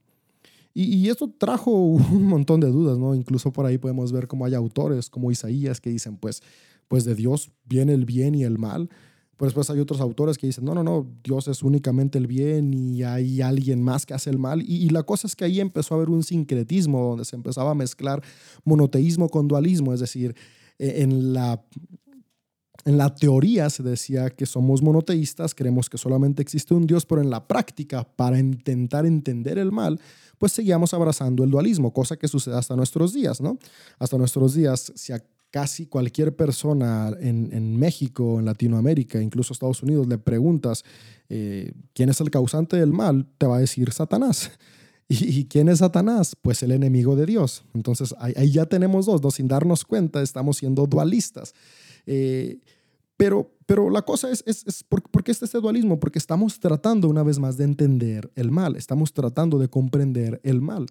[0.74, 3.16] Y, esto trajo un montón de dudas, ¿no?
[3.16, 6.42] Incluso por ahí podemos ver cómo hay autores como Isaías que dicen, pues,
[6.88, 8.90] pues de Dios viene el bien y el mal.
[9.38, 12.74] Pero después hay otros autores que dicen, no, no, no, Dios es únicamente el bien
[12.74, 14.62] y hay alguien más que hace el mal.
[14.62, 17.72] Y, y la cosa es que ahí empezó a haber un sincretismo donde se empezaba
[17.72, 18.22] a mezclar
[18.64, 20.36] monoteísmo con dualismo, es decir,
[20.78, 21.64] e, en la
[22.86, 27.22] en la teoría se decía que somos monoteístas, creemos que solamente existe un Dios, pero
[27.22, 30.00] en la práctica, para intentar entender el mal,
[30.38, 33.60] pues seguíamos abrazando el dualismo, cosa que sucede hasta nuestros días, ¿no?
[34.00, 40.08] Hasta nuestros días, si a casi cualquier persona en, México, en Latinoamérica, incluso Estados Unidos,
[40.08, 40.84] le preguntas
[41.30, 44.52] eh, quién es el causante del mal, te va a decir Satanás.
[45.10, 46.38] ¿Y, quién es Satanás?
[46.42, 47.66] Pues el enemigo de Dios.
[47.74, 51.54] Entonces ahí, ya tenemos dos, dos, sin darnos cuenta, estamos siendo dualistas.
[52.06, 52.60] Eh,
[53.18, 56.00] pero, pero la cosa es, es, es ¿por, qué está este dualismo?
[56.00, 60.62] Porque estamos tratando una vez más de entender el mal, estamos tratando de comprender el
[60.62, 60.88] mal.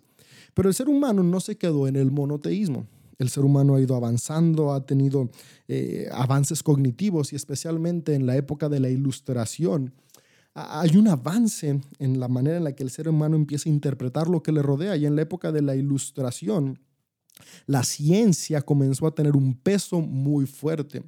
[0.55, 2.87] Pero el ser humano no se quedó en el monoteísmo.
[3.19, 5.31] El ser humano ha ido avanzando, ha tenido
[5.69, 9.93] eh, avances cognitivos y especialmente en la época de la ilustración
[10.55, 14.29] hay un avance en la manera en la que el ser humano empieza a interpretar
[14.29, 14.97] lo que le rodea.
[14.97, 16.81] Y en la época de la ilustración,
[17.67, 21.03] la ciencia comenzó a tener un peso muy fuerte.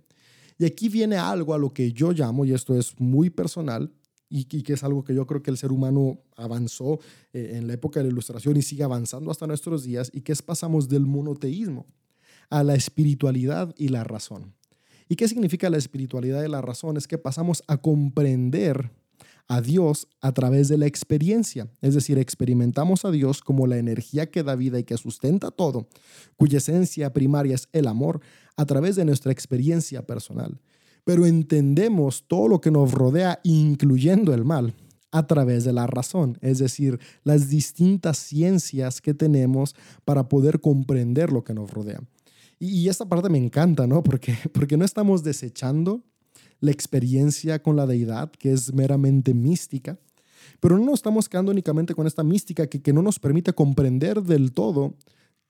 [0.58, 3.92] Y aquí viene algo a lo que yo llamo, y esto es muy personal,
[4.28, 7.00] y, que es algo que yo creo que el ser humano avanzó
[7.32, 10.32] eh, en la época de la ilustración y sigue avanzando hasta nuestros días, y que
[10.32, 11.86] es pasamos del monoteísmo
[12.48, 14.54] a la espiritualidad y la razón.
[15.08, 16.96] ¿Y qué significa la espiritualidad y la razón?
[16.96, 18.90] Es que pasamos a comprender
[19.48, 21.68] a Dios a través de la experiencia.
[21.80, 25.88] Es decir, experimentamos a Dios como la energía que da vida y que sustenta todo,
[26.36, 28.20] cuya esencia primaria es el amor,
[28.56, 30.60] a través de nuestra experiencia personal.
[31.04, 34.74] Pero entendemos todo lo que nos rodea, incluyendo el mal,
[35.10, 39.76] a través de la razón, es decir, las distintas ciencias que tenemos
[40.06, 42.00] para poder comprender lo que nos rodea.
[42.58, 44.02] Y, esta parte me encanta, ¿no?
[44.02, 46.02] Porque, porque no estamos desechando
[46.62, 49.98] la experiencia con la deidad, que es meramente mística,
[50.60, 54.22] pero no nos estamos quedando únicamente con esta mística que, que no nos permite comprender
[54.22, 54.94] del todo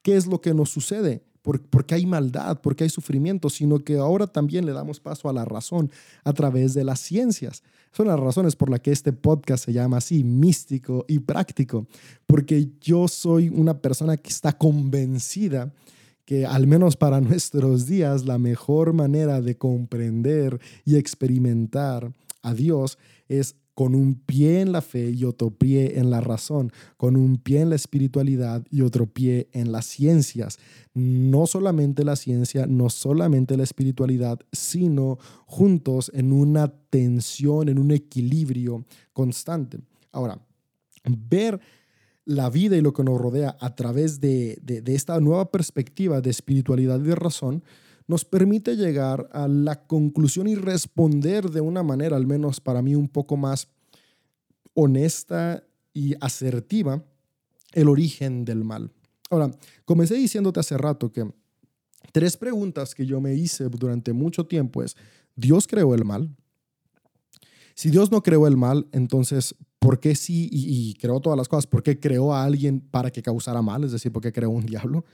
[0.00, 3.98] qué es lo que nos sucede, por, porque hay maldad, porque hay sufrimiento, sino que
[3.98, 5.90] ahora también le damos paso a la razón
[6.24, 7.62] a través de las ciencias.
[7.92, 11.86] Son las razones por las que este podcast se llama así, místico y práctico,
[12.24, 15.74] porque yo soy una persona que está convencida
[16.24, 22.98] que al menos para nuestros días la mejor manera de comprender y experimentar a Dios
[23.28, 27.38] es con un pie en la fe y otro pie en la razón, con un
[27.38, 30.58] pie en la espiritualidad y otro pie en las ciencias.
[30.92, 37.92] No solamente la ciencia, no solamente la espiritualidad, sino juntos en una tensión, en un
[37.92, 39.78] equilibrio constante.
[40.12, 40.38] Ahora,
[41.04, 41.58] ver
[42.24, 47.00] la vida y lo que nos rodea a través de, esta nueva perspectiva de espiritualidad
[47.00, 47.64] y de razón,
[48.06, 52.94] nos permite llegar a la conclusión y responder de una manera, al menos para mí,
[52.94, 53.68] un poco más
[54.74, 57.04] honesta y asertiva,
[57.72, 58.92] el origen del mal.
[59.30, 59.50] Ahora,
[59.84, 61.30] comencé diciéndote hace rato que
[62.12, 64.96] tres preguntas que yo me hice durante mucho tiempo es,
[65.36, 66.36] ¿Dios creó el mal?
[67.74, 71.66] Si Dios no creó el mal, entonces, ¿por qué sí y, creó todas las cosas?
[71.66, 73.82] ¿Por qué creó a alguien para que causara mal?
[73.82, 75.04] Es decir, ¿por qué creó un diablo?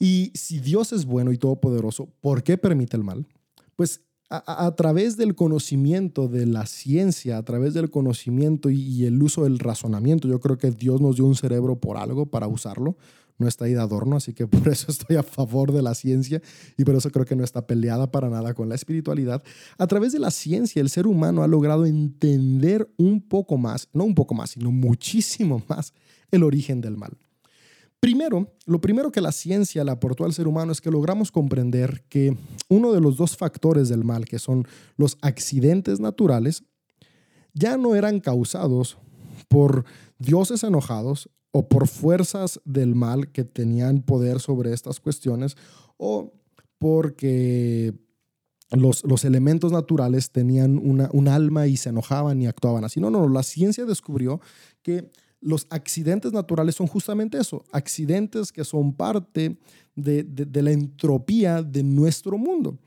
[0.00, 3.26] Y si Dios es bueno y todopoderoso, ¿por qué permite el mal?
[3.76, 9.44] Pues a, través del conocimiento de la ciencia, a través del conocimiento y, el uso
[9.44, 12.96] del razonamiento, yo creo que Dios nos dio un cerebro por algo para usarlo
[13.38, 16.42] no está ahí de adorno, así que por eso estoy a favor de la ciencia
[16.76, 19.42] y por eso creo que no está peleada para nada con la espiritualidad.
[19.78, 24.04] A través de la ciencia, el ser humano ha logrado entender un poco más, no
[24.04, 25.94] un poco más, sino muchísimo más
[26.30, 27.16] el origen del mal.
[28.00, 32.04] Primero, lo primero que la ciencia le aportó al ser humano es que logramos comprender
[32.08, 32.36] que
[32.68, 36.62] uno de los dos factores del mal, que son los accidentes naturales,
[37.54, 38.98] ya no eran causados
[39.48, 39.84] por
[40.18, 45.56] dioses enojados o por fuerzas del mal que tenían poder sobre estas cuestiones
[45.96, 46.32] o
[46.78, 47.92] porque
[48.70, 53.00] los, los elementos naturales tenían una, un alma y se enojaban y actuaban así.
[53.00, 54.40] No, no, la ciencia descubrió
[54.82, 59.58] que los accidentes naturales son justamente eso, accidentes que son parte
[59.96, 62.78] de, de la entropía de nuestro mundo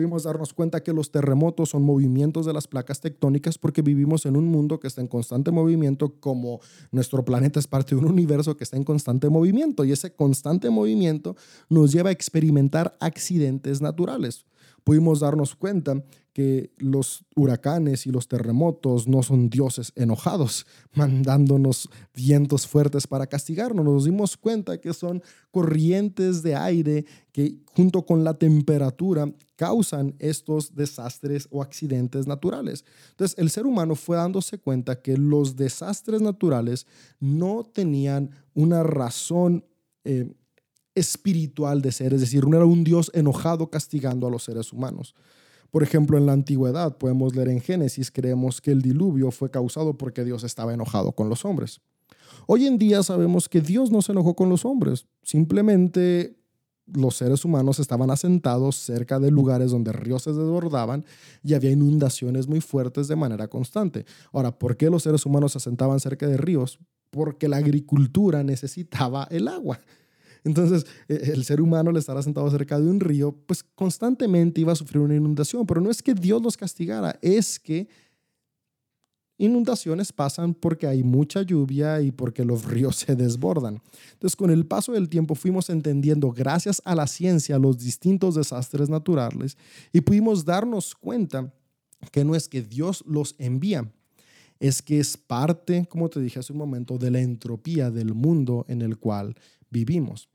[0.00, 4.34] pudimos darnos cuenta que los terremotos son movimientos de las placas tectónicas porque vivimos en
[4.34, 6.60] un mundo que está en constante movimiento, como
[6.90, 10.70] nuestro planeta es parte de un universo que está en constante movimiento y ese constante
[10.70, 11.36] movimiento
[11.68, 14.46] nos lleva a experimentar accidentes naturales
[14.84, 22.66] pudimos darnos cuenta que los huracanes y los terremotos no son dioses enojados, mandándonos vientos
[22.66, 23.84] fuertes para castigarnos.
[23.84, 30.74] Nos dimos cuenta que son corrientes de aire que junto con la temperatura causan estos
[30.74, 32.84] desastres o accidentes naturales.
[33.10, 36.86] Entonces el ser humano fue dándose cuenta que los desastres naturales
[37.18, 39.64] no tenían una razón
[40.04, 40.32] eh,
[40.94, 45.14] espiritual de ser, es decir, no era un Dios enojado castigando a los seres humanos.
[45.70, 49.96] Por ejemplo, en la antigüedad podemos leer en Génesis, creemos que el diluvio fue causado
[49.96, 51.80] porque Dios estaba enojado con los hombres.
[52.46, 56.36] Hoy en día sabemos que Dios no se enojó con los hombres, simplemente
[56.94, 61.04] los seres humanos estaban asentados cerca de lugares donde ríos se desbordaban
[61.42, 64.04] y había inundaciones muy fuertes de manera constante.
[64.32, 66.78] Ahora, ¿por qué los seres humanos se asentaban cerca de ríos?
[67.10, 69.80] Porque la agricultura necesitaba el agua.
[70.44, 74.72] Entonces, e, el ser humano, al estar sentado cerca de un río, pues constantemente iba
[74.72, 75.66] a sufrir una inundación.
[75.66, 77.88] Pero no es que Dios los castigara, es que
[79.40, 83.80] inundaciones pasan porque hay mucha lluvia y porque los ríos se desbordan.
[84.12, 88.90] Entonces, con el paso del tiempo fuimos entendiendo, gracias a la ciencia, los distintos desastres
[88.90, 89.56] naturales
[89.92, 91.52] y pudimos darnos cuenta
[92.12, 93.90] que no es que Dios los envía,
[94.58, 98.66] es que es parte, como te dije hace un momento, de la entropía del mundo
[98.68, 99.34] en el cual
[99.70, 100.28] vivimos.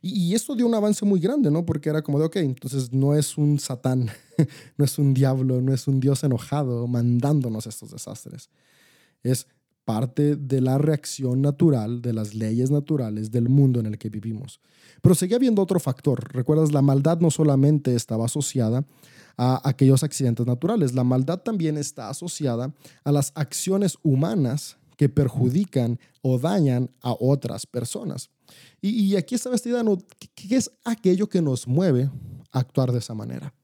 [0.00, 1.64] Y, esto dio un avance muy grande, ¿no?
[1.64, 4.10] Porque era como de, ok, entonces no es un satán,
[4.76, 8.48] no es un diablo, no es un Dios enojado mandándonos estos desastres.
[9.22, 9.46] Es
[9.84, 14.60] parte de la reacción natural, de las leyes naturales del mundo en el que vivimos.
[15.02, 16.32] Pero seguía habiendo otro factor.
[16.32, 18.84] Recuerdas, la maldad no solamente estaba asociada
[19.36, 25.98] a aquellos accidentes naturales, la maldad también está asociada a las acciones humanas que perjudican
[26.20, 28.28] o dañan a otras personas.
[28.82, 29.82] Y, aquí está vestida,
[30.34, 32.10] ¿qué es aquello que nos mueve
[32.52, 33.54] a actuar de esa manera?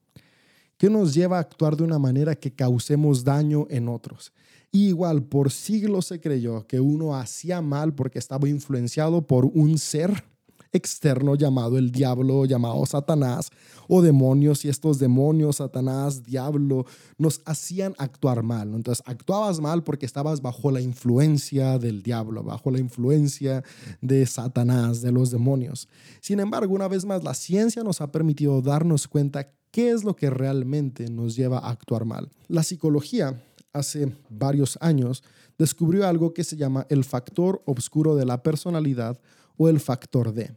[0.79, 4.33] ¿Qué nos lleva a actuar de una manera que causemos daño en otros?
[4.73, 10.25] igual, por siglos se creyó que uno hacía mal porque estaba influenciado por un ser
[10.73, 13.51] externo llamado el diablo, llamado Satanás,
[13.89, 16.87] o demonios, y estos demonios, Satanás, diablo,
[17.19, 18.75] nos hacían actuar mal.
[18.75, 23.63] Entonces, actuabas mal porque estabas bajo la influencia del diablo, bajo la influencia
[24.01, 25.89] de Satanás, de los demonios.
[26.21, 30.17] Sin embargo, una vez más, la ciencia nos ha permitido darnos cuenta qué es lo
[30.17, 32.31] que realmente nos lleva a actuar mal.
[32.49, 33.41] La psicología
[33.77, 35.23] hace varios años,
[35.59, 39.21] descubrió algo que se llama el factor oscuro de la personalidad
[39.57, 40.55] o el factor D.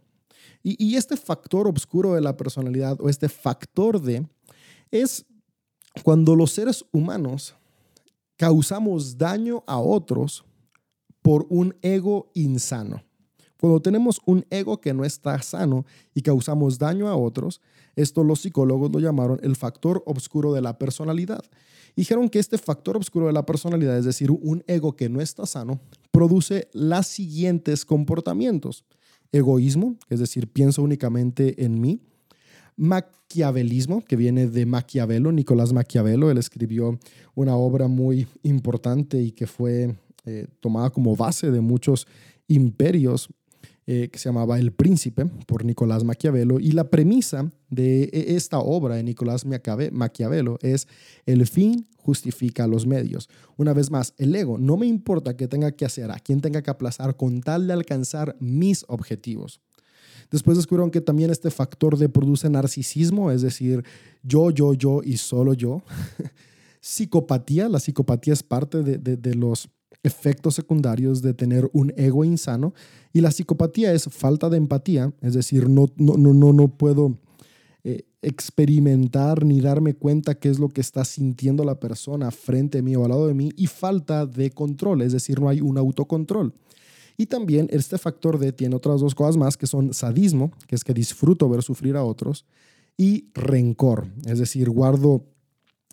[0.61, 4.27] Y, este factor oscuro de la personalidad o este factor D
[4.91, 5.25] es
[6.03, 7.55] cuando los seres humanos
[8.35, 10.43] causamos daño a otros
[11.21, 13.01] por un ego insano.
[13.59, 17.61] Cuando tenemos un ego que no está sano y causamos daño a otros,
[17.95, 21.43] esto los psicólogos lo llamaron el factor oscuro de la personalidad.
[21.95, 25.45] Dijeron que este factor oscuro de la personalidad, es decir, un ego que no está
[25.45, 25.79] sano,
[26.11, 28.85] produce las siguientes comportamientos.
[29.31, 32.01] Egoísmo, es decir, pienso únicamente en mí.
[32.77, 36.31] Maquiavelismo, que viene de Maquiavelo, Nicolás Maquiavelo.
[36.31, 36.97] Él escribió
[37.35, 42.07] una obra muy importante y que fue eh, tomada como base de muchos
[42.47, 43.29] imperios
[43.91, 46.59] eh, que se llamaba El Príncipe por Nicolás Maquiavelo.
[46.59, 50.87] Y la premisa de e, esta obra de Nicolás Maquiavelo es
[51.25, 53.29] el fin justifica los medios.
[53.57, 56.61] Una vez más, el ego no me importa qué tenga que hacer, a quién tenga
[56.61, 59.59] que aplazar con tal de alcanzar mis objetivos.
[60.29, 63.83] Después descubrieron que también este factor de produce narcisismo, es decir,
[64.21, 65.81] yo, yo, yo y solo yo.
[66.79, 69.67] Psicopatía, la psicopatía es parte de, de los
[70.03, 72.73] efectos secundarios de tener un ego insano
[73.11, 77.17] y la psicopatía es falta de empatía, es decir, no, no, no, no, puedo
[77.83, 82.81] eh, experimentar ni darme cuenta qué es lo que está sintiendo la persona frente a
[82.81, 85.77] mí o al lado de mí y falta de control, es decir, no hay un
[85.77, 86.53] autocontrol.
[87.17, 90.85] Y también este factor D tiene otras dos cosas más que son sadismo, que es
[90.85, 92.45] que disfruto ver sufrir a otros,
[92.95, 95.25] y rencor, es decir, guardo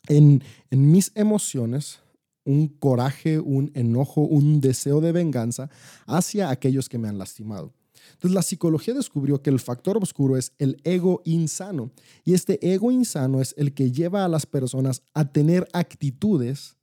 [0.08, 2.00] en, en mis emociones
[2.46, 5.68] un coraje, un enojo, un deseo de venganza
[6.06, 7.72] hacia aquellos que me han lastimado.
[8.12, 11.90] Entonces la psicología descubrió que el factor oscuro es el ego insano
[12.24, 16.76] y este ego insano es el que lleva a las personas a tener actitudes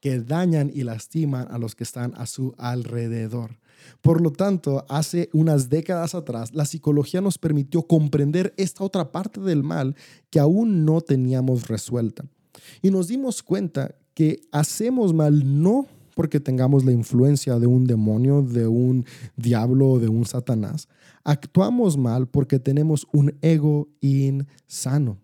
[0.00, 3.58] que dañan y lastiman a los que están a su alrededor.
[4.00, 9.40] Por lo tanto, hace unas décadas atrás, la psicología nos permitió comprender esta otra parte
[9.40, 9.96] del mal
[10.30, 12.24] que aún no teníamos resuelta.
[12.82, 18.40] Y nos dimos cuenta que hacemos mal no porque tengamos la influencia de un demonio,
[18.40, 19.04] de un
[19.36, 20.88] diablo, de un satanás.
[21.22, 25.18] Actuamos mal porque tenemos un ego insano.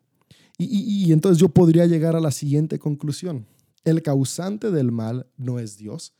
[0.59, 3.47] Y, y, entonces yo podría llegar a la siguiente conclusión.
[3.83, 6.13] El causante del mal no es Dios,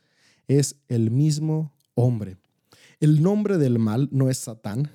[0.47, 2.37] es el mismo hombre.
[2.99, 4.89] El nombre del mal no es Satán.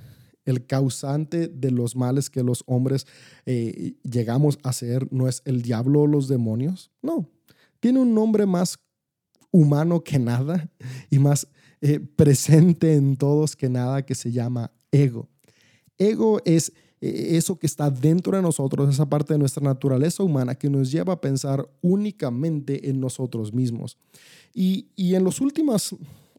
[0.44, 3.06] El causante de los males que los hombres
[3.46, 6.90] eh, llegamos a ser no es el diablo o los demonios.
[7.02, 7.28] No,
[7.80, 8.78] tiene un nombre más
[9.50, 10.68] humano que nada
[11.10, 11.48] y más
[11.80, 15.28] eh, presente en todos que nada que se llama ego.
[15.96, 20.54] Ego es eh, eso que está dentro de nosotros, esa parte de nuestra naturaleza humana
[20.54, 23.96] que nos lleva a pensar únicamente en nosotros mismos.
[24.52, 25.94] Y, en los últimos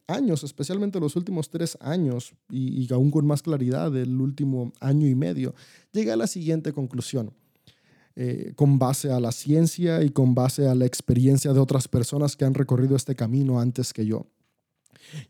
[0.06, 5.06] años, especialmente los últimos tres años, y, y aún con más claridad del último año
[5.06, 5.54] y medio,
[5.92, 7.32] llegué a la siguiente conclusión.
[8.22, 12.36] Eh, con base a la ciencia y con base a la experiencia de otras personas
[12.36, 14.26] que han recorrido este camino antes que yo.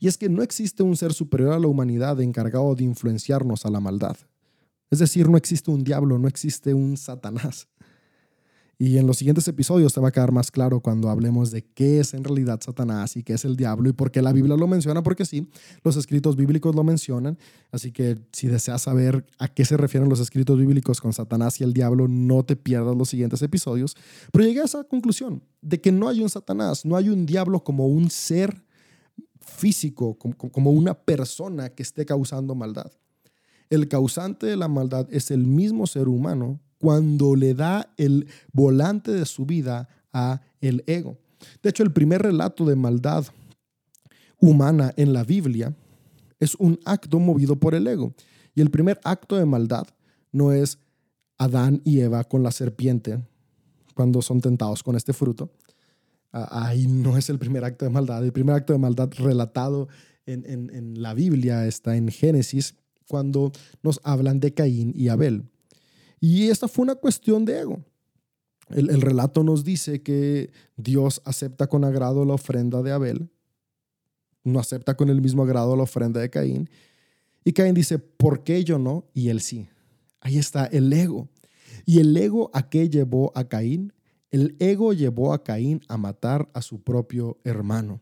[0.01, 3.71] Y es que no existe un ser superior a la humanidad encargado de influenciarnos a
[3.71, 4.17] la maldad.
[4.91, 7.69] Es decir, no existe un diablo, no existe un Satanás.
[8.83, 12.01] Y en los siguientes episodios te va a quedar más claro cuando hablemos de qué
[12.01, 14.67] es en realidad Satanás y qué es el diablo y por qué la Biblia lo
[14.67, 15.51] menciona, porque sí,
[15.85, 17.37] los escritos bíblicos lo mencionan.
[17.73, 21.65] Así que si deseas saber a qué se refieren los escritos bíblicos con Satanás y
[21.65, 23.99] el diablo, no te pierdas los siguientes episodios.
[24.33, 27.63] Pero llegué a esa conclusión de que no hay un Satanás, no hay un diablo
[27.63, 28.65] como un ser
[29.41, 32.91] físico, como, una persona que esté causando maldad.
[33.69, 39.13] El causante de la maldad es el mismo ser humano cuando le da el volante
[39.13, 41.19] de su vida a el ego.
[41.63, 43.27] De hecho, el primer relato de maldad
[44.41, 45.77] humana en la Biblia
[46.39, 48.15] es un acto movido por el ego.
[48.55, 49.87] Y el primer acto de maldad
[50.33, 50.79] no es
[51.37, 53.23] Adán y Eva con la serpiente
[53.95, 55.53] cuando son tentados con este fruto.
[56.33, 58.25] Ahí no es el primer acto de maldad.
[58.25, 59.89] El primer acto de maldad relatado
[60.25, 62.75] en, en la Biblia está en Génesis,
[63.07, 63.53] cuando
[63.83, 65.51] nos hablan de Caín y Abel.
[66.21, 67.85] Y esta fue una cuestión de ego.
[68.69, 73.29] El, relato nos dice que Dios acepta con agrado la ofrenda de Abel,
[74.45, 76.71] no acepta con el mismo agrado la ofrenda de Caín.
[77.45, 79.07] Y Caín dice, ¿por qué yo no?
[79.13, 79.69] Y él sí.
[80.21, 81.29] Ahí está el ego.
[81.85, 83.93] ¿Y el ego a qué llevó a Caín?
[84.31, 88.01] El ego llevó a Caín a matar a su propio hermano.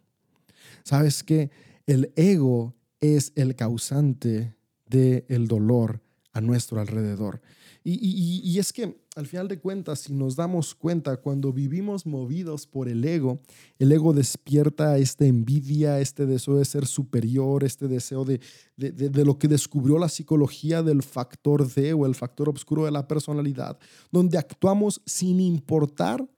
[0.84, 1.50] ¿Sabes qué?
[1.86, 4.54] El ego es el causante
[4.86, 6.02] del dolor
[6.38, 7.42] a nuestro alrededor.
[7.84, 12.88] Y, es que al final de cuentas, si nos damos cuenta, cuando vivimos movidos por
[12.88, 13.40] el ego,
[13.78, 18.40] el ego despierta esta envidia, este deseo de ser superior, este deseo de,
[18.76, 23.08] de, lo que descubrió la psicología del factor D o el factor oscuro de la
[23.08, 23.78] personalidad,
[24.12, 26.28] donde actuamos sin importar,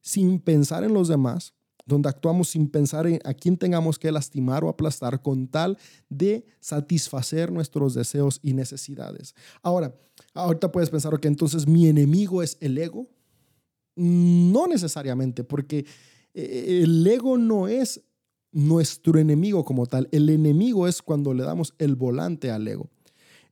[0.00, 1.54] sin pensar en los demás,
[1.86, 5.78] donde actuamos sin pensar en a quién tengamos que lastimar o aplastar con tal
[6.08, 9.34] de satisfacer nuestros deseos y necesidades.
[9.62, 9.94] Ahora,
[10.32, 13.08] ahorita puedes pensar, que entonces mi enemigo es el ego.
[13.96, 15.86] No necesariamente, porque
[16.32, 18.02] eh, el ego no es
[18.50, 20.08] nuestro enemigo como tal.
[20.12, 22.90] El enemigo es cuando le damos el volante al ego.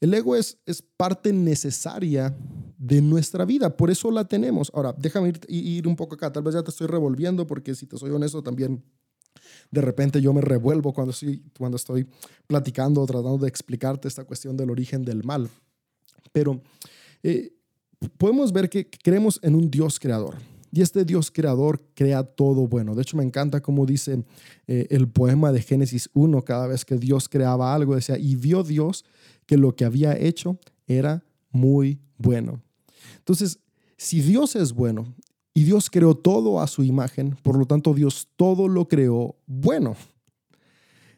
[0.03, 2.37] El ego es, es parte necesaria
[2.77, 4.69] de nuestra vida, por eso la tenemos.
[4.75, 7.87] Ahora, déjame ir, ir un poco acá, tal vez ya te estoy revolviendo, porque si
[7.87, 8.83] te soy honesto, también
[9.71, 12.05] de repente yo me revuelvo cuando estoy, cuando estoy
[12.49, 15.49] platicando o tratando de explicarte esta cuestión del origen del mal.
[16.33, 16.61] Pero
[17.23, 17.53] eh,
[18.19, 20.35] podemos ver que creemos en un Dios creador.
[20.73, 22.97] Y este Dios creador crea todo bueno.
[22.97, 24.25] De hecho, me encanta como dice
[24.67, 28.65] eh, el poema de Génesis 1, cada vez que Dios creaba algo, decía, y vio
[28.65, 29.05] Dios
[29.53, 32.63] que lo que había hecho era muy bueno.
[33.19, 33.59] Entonces,
[33.99, 35.15] si Dios es bueno
[35.53, 39.95] y Dios creó todo a su imagen, por lo tanto Dios todo lo creó bueno.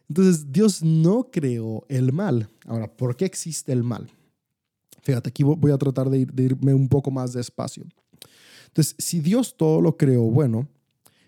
[0.08, 2.48] Entonces, Dios no creó el mal.
[2.66, 4.10] Ahora, ¿por qué existe el mal?
[5.02, 7.84] Fíjate, aquí voy a tratar de, irme un poco más despacio.
[8.66, 10.66] Entonces, si Dios todo lo creó bueno,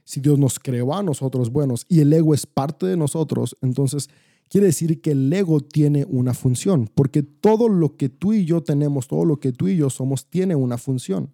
[0.03, 4.11] si Dios nos creó a nosotros buenos y el ego es parte de nosotros, entonces
[4.49, 8.63] quiere decir que el ego tiene una función, porque todo lo que tú y yo
[8.63, 11.33] tenemos, todo lo que tú y yo somos, tiene una función.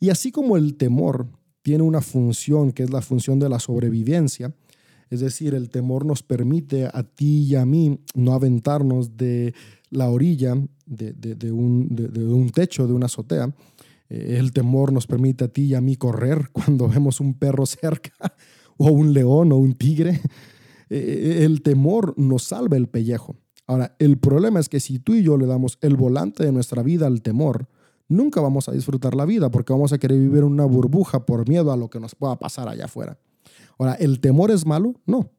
[0.00, 1.28] Y así como el temor
[1.62, 4.54] tiene una función, que es la función de la sobrevivencia,
[5.10, 9.54] es decir, el temor nos permite a ti y a mí no aventarnos de
[9.90, 10.54] la orilla
[10.86, 13.52] de, un, de un, techo, de una azotea.
[14.08, 17.66] Eh, el temor nos permite a ti y a mí correr cuando vemos un perro
[17.66, 18.12] cerca
[18.76, 20.20] o un león o un tigre.
[20.90, 23.36] Eh, el temor nos salva el pellejo.
[23.66, 26.82] Ahora, el problema es que si tú y yo le damos el volante de nuestra
[26.82, 27.68] vida al temor,
[28.08, 31.70] nunca vamos a disfrutar la vida porque vamos a querer vivir una burbuja por miedo
[31.72, 33.18] a lo que nos pueda pasar allá afuera.
[33.78, 34.94] Ahora, ¿el temor es malo?
[35.06, 35.30] No.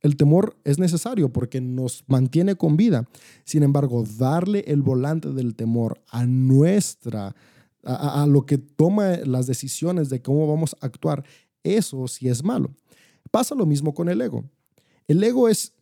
[0.00, 3.06] El temor es necesario porque nos mantiene con vida.
[3.44, 7.36] Sin embargo, darle el volante del temor a nuestra,
[7.84, 11.24] a lo que toma las decisiones de cómo vamos a actuar,
[11.62, 12.70] eso sí es malo.
[13.30, 14.44] Pasa lo mismo con el ego.
[15.10, 15.72] El ego es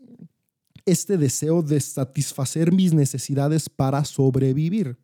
[0.87, 4.97] este deseo de satisfacer mis necesidades para sobrevivir.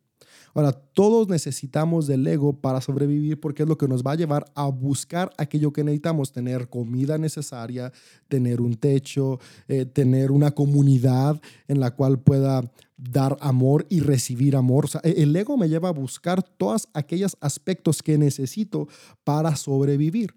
[0.54, 4.46] Ahora, todos necesitamos del ego para sobrevivir porque es lo que nos va a llevar
[4.54, 7.92] a buscar aquello que necesitamos, tener comida necesaria,
[8.26, 12.62] tener un techo, eh, tener una comunidad en la cual pueda
[12.96, 14.88] dar amor y recibir amor.
[15.02, 18.88] E-, el ego me lleva a buscar todos aquellos aspectos que necesito
[19.22, 20.34] para sobrevivir.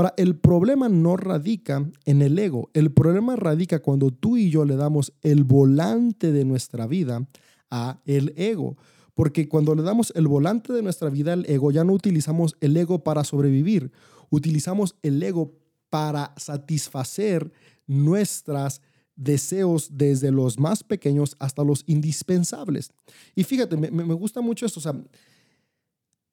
[0.00, 4.64] Ahora, el problema no radica en el ego, el problema radica cuando tú y yo
[4.64, 7.28] le damos el volante de nuestra vida
[7.70, 8.78] a el ego.
[9.12, 12.78] Porque cuando le damos el volante de nuestra vida al ego, ya no utilizamos el
[12.78, 13.92] ego para sobrevivir,
[14.30, 15.52] utilizamos el ego
[15.90, 17.52] para satisfacer
[17.86, 18.80] nuestros
[19.16, 22.90] deseos desde los más pequeños hasta los indispensables.
[23.34, 24.80] Y fíjate, me, me gusta mucho esto.
[24.80, 24.94] O sea,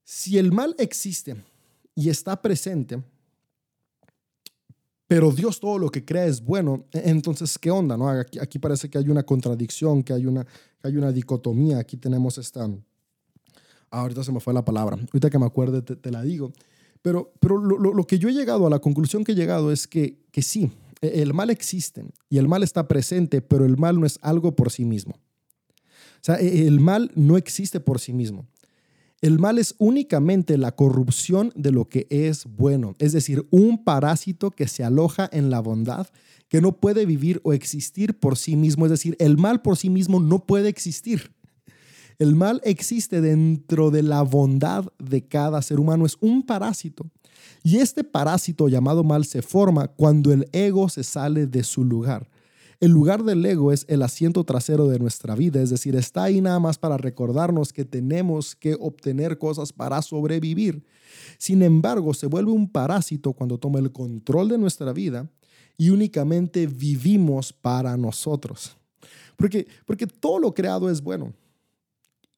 [0.05, 1.36] si el mal existe,
[1.97, 3.01] y está presente,
[5.08, 7.97] pero Dios todo lo que crea es bueno, e-, entonces, ¿qué onda?
[7.97, 8.10] No?
[8.10, 10.45] Aquí, parece que hay una contradicción, que hay una,
[10.84, 11.80] hay una dicotomía.
[11.80, 12.66] Aquí tenemos esta...
[13.89, 14.97] Ah, ahorita se me fue la palabra.
[14.97, 16.51] Ahorita que me acuerde te, la digo.
[17.01, 19.88] Pero, pero lo, lo, que yo he llegado, a la conclusión que he llegado es
[19.88, 23.99] que, que sí, e-, el mal existe y el mal está presente, pero el mal
[23.99, 25.14] no es algo por sí mismo.
[25.14, 28.45] O sea, e-, el mal no existe por sí mismo.
[29.20, 34.51] El mal es únicamente la corrupción de lo que es bueno, es decir, un parásito
[34.51, 36.07] que se aloja en la bondad,
[36.49, 39.89] que no puede vivir o existir por sí mismo, es decir, el mal por sí
[39.89, 41.32] mismo no puede existir.
[42.20, 47.05] El mal existe dentro de la bondad de cada ser humano, es un parásito.
[47.63, 52.30] Y este parásito llamado mal se forma cuando el ego se sale de su lugar.
[52.80, 56.42] El lugar del ego es el asiento trasero de nuestra vida, es decir, está ahí
[56.42, 60.86] nada más para recordarnos que tenemos que obtener cosas para sobrevivir.
[61.40, 65.28] Sin embargo, se vuelve un parásito cuando toma el control de nuestra vida
[65.76, 68.78] y únicamente vivimos para nosotros.
[69.38, 71.34] Porque, porque todo lo creado es bueno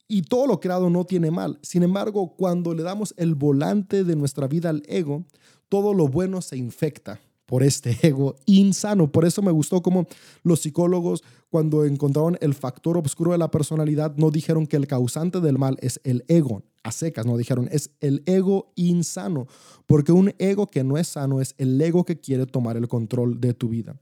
[0.07, 1.59] y todo lo creado no tiene mal.
[1.61, 5.25] Sin embargo, cuando le damos el volante de nuestra vida al ego,
[5.67, 7.19] todo lo bueno se infecta
[7.49, 9.11] por este ego insano.
[9.11, 10.05] Por eso me gustó como
[10.43, 15.41] los psicólogos cuando encontraron el factor oscuro de la personalidad no dijeron que el causante
[15.41, 19.47] del mal es el ego, a secas, no dijeron, es el ego insano,
[19.87, 23.41] porque un ego que no es sano es el ego que quiere tomar el control
[23.41, 23.99] de tu vida.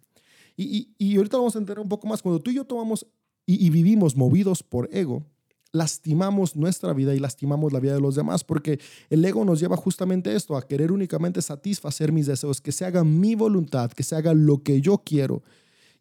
[0.57, 3.05] Y, y, ahorita vamos a entender un poco más, cuando tú y yo tomamos
[3.45, 5.23] y vivimos movidos por ego,
[5.71, 9.77] lastimamos nuestra vida y lastimamos la vida de los demás, porque el ego nos lleva
[9.77, 14.15] justamente esto, a querer únicamente satisfacer mis deseos, que se haga mi voluntad, que se
[14.15, 15.43] haga lo que yo quiero.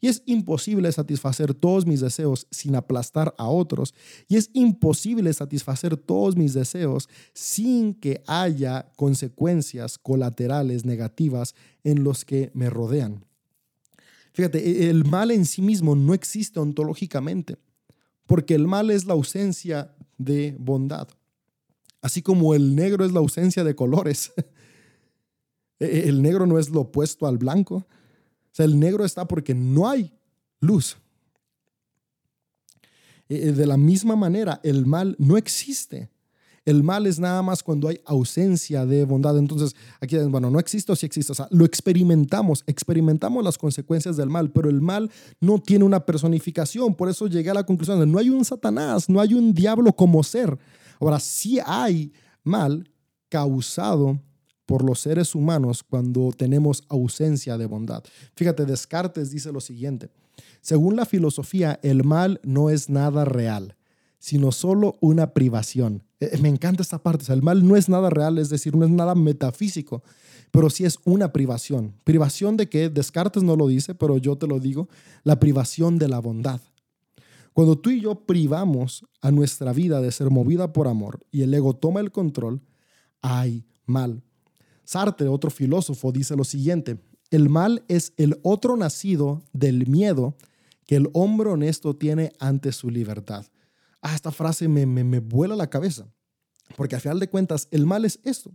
[0.00, 3.94] Y es imposible satisfacer todos mis deseos sin aplastar a otros.
[4.28, 12.24] Y es imposible satisfacer todos mis deseos sin que haya consecuencias colaterales negativas en los
[12.24, 13.24] que me rodean.
[14.34, 17.56] Fíjate, e-, el mal en sí mismo no existe ontológicamente
[18.26, 21.08] porque el mal es la ausencia de bondad,
[22.00, 24.32] así como el negro es la ausencia de colores.
[25.78, 27.76] E-, e-, el negro no es lo opuesto al blanco.
[27.76, 27.86] O
[28.52, 30.12] sea, el negro está porque no hay
[30.60, 30.96] luz.
[33.28, 36.10] E-, de la misma manera, el mal no existe
[36.66, 39.38] el mal es nada más cuando hay ausencia de bondad.
[39.38, 41.32] Entonces, aquí, bueno, no existe o sí existe.
[41.32, 45.10] O sea, lo experimentamos, experimentamos las consecuencias del mal, pero el mal
[45.40, 46.94] no tiene una personificación.
[46.94, 49.92] Por eso llegué a la conclusión de no hay un Satanás, no hay un diablo
[49.92, 50.58] como ser.
[51.00, 52.12] Ahora, sí hay
[52.42, 52.90] mal
[53.28, 54.20] causado
[54.66, 58.02] por los seres humanos cuando tenemos ausencia de bondad.
[58.34, 60.10] Fíjate, Descartes dice lo siguiente.
[60.60, 63.76] Según la filosofía, el mal no es nada real,
[64.18, 66.02] sino solo una privación.
[66.20, 67.32] Eh, eh, me encanta esta parte.
[67.32, 70.02] El mal no es nada real, es decir, no es nada metafísico,
[70.50, 71.94] pero sí es una privación.
[72.04, 72.88] ¿Privación de qué?
[72.88, 74.88] Descartes no lo dice, pero yo te lo digo,
[75.24, 76.60] la privación de la bondad.
[77.52, 81.54] Cuando tú y yo privamos a nuestra vida de ser movida por amor y el
[81.54, 82.60] ego toma el control,
[83.22, 84.22] hay mal.
[84.84, 86.98] Sartre, otro filósofo, dice lo siguiente,
[87.30, 90.36] el mal es el otro nacido del miedo
[90.86, 93.46] que el hombre honesto tiene ante su libertad
[94.06, 96.06] ah, esta frase me, me, vuela la cabeza,
[96.76, 98.52] porque al final de cuentas el mal es esto.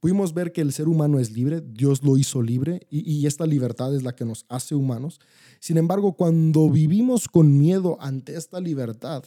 [0.00, 3.46] Pudimos ver que el ser humano es libre, Dios lo hizo libre y, y, esta
[3.46, 5.20] libertad es la que nos hace humanos.
[5.58, 9.24] Sin embargo, cuando vivimos con miedo ante esta libertad,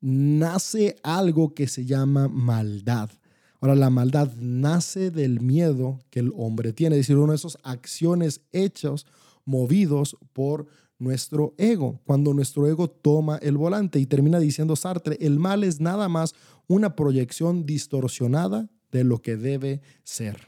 [0.00, 3.10] nace algo que se llama maldad.
[3.60, 7.56] Ahora, la maldad nace del miedo que el hombre tiene, es decir, una de esas
[7.62, 9.06] acciones hechas,
[9.46, 10.66] movidos por
[10.98, 15.80] nuestro ego, cuando nuestro ego toma el volante y termina diciendo Sartre, el mal es
[15.80, 16.34] nada más
[16.66, 20.46] una proyección distorsionada de lo que debe ser.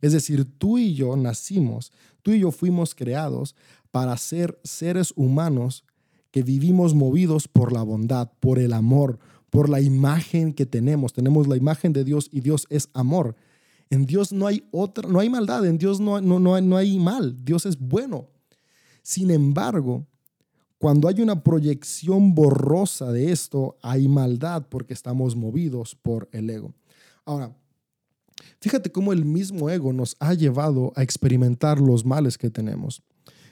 [0.00, 3.54] Es decir, tú y yo nacimos, tú y yo fuimos creados
[3.90, 5.84] para ser seres humanos
[6.30, 9.18] que vivimos movidos por la bondad, por el amor,
[9.50, 11.12] por la imagen que tenemos.
[11.12, 13.36] Tenemos la imagen de Dios y Dios es amor.
[13.88, 16.98] En Dios no hay otra, no hay maldad, en Dios no, no, no, no hay
[16.98, 18.28] mal, Dios es bueno.
[19.06, 20.04] Sin embargo,
[20.78, 26.74] cuando hay una proyección borrosa de esto, hay maldad porque estamos movidos por el ego.
[27.24, 27.56] Ahora,
[28.60, 33.00] fíjate cómo el mismo ego nos ha llevado a experimentar los males que tenemos.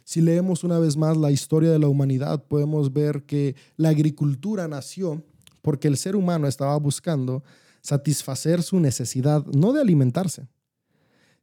[0.03, 4.67] Si leemos una vez más la historia de la humanidad, podemos ver que la agricultura
[4.67, 5.23] nació
[5.63, 7.45] porque el ser humano estaba buscando
[7.81, 10.49] satisfacer su necesidad, no de alimentarse,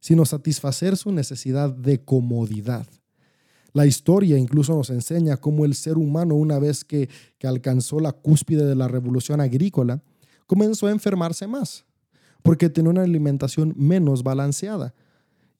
[0.00, 2.86] sino satisfacer su necesidad de comodidad.
[3.72, 7.08] La historia incluso nos enseña cómo el ser humano, una vez que,
[7.42, 10.02] alcanzó la cúspide de la revolución agrícola,
[10.46, 11.84] comenzó a enfermarse más.
[12.42, 14.94] porque tenía una alimentación menos balanceada.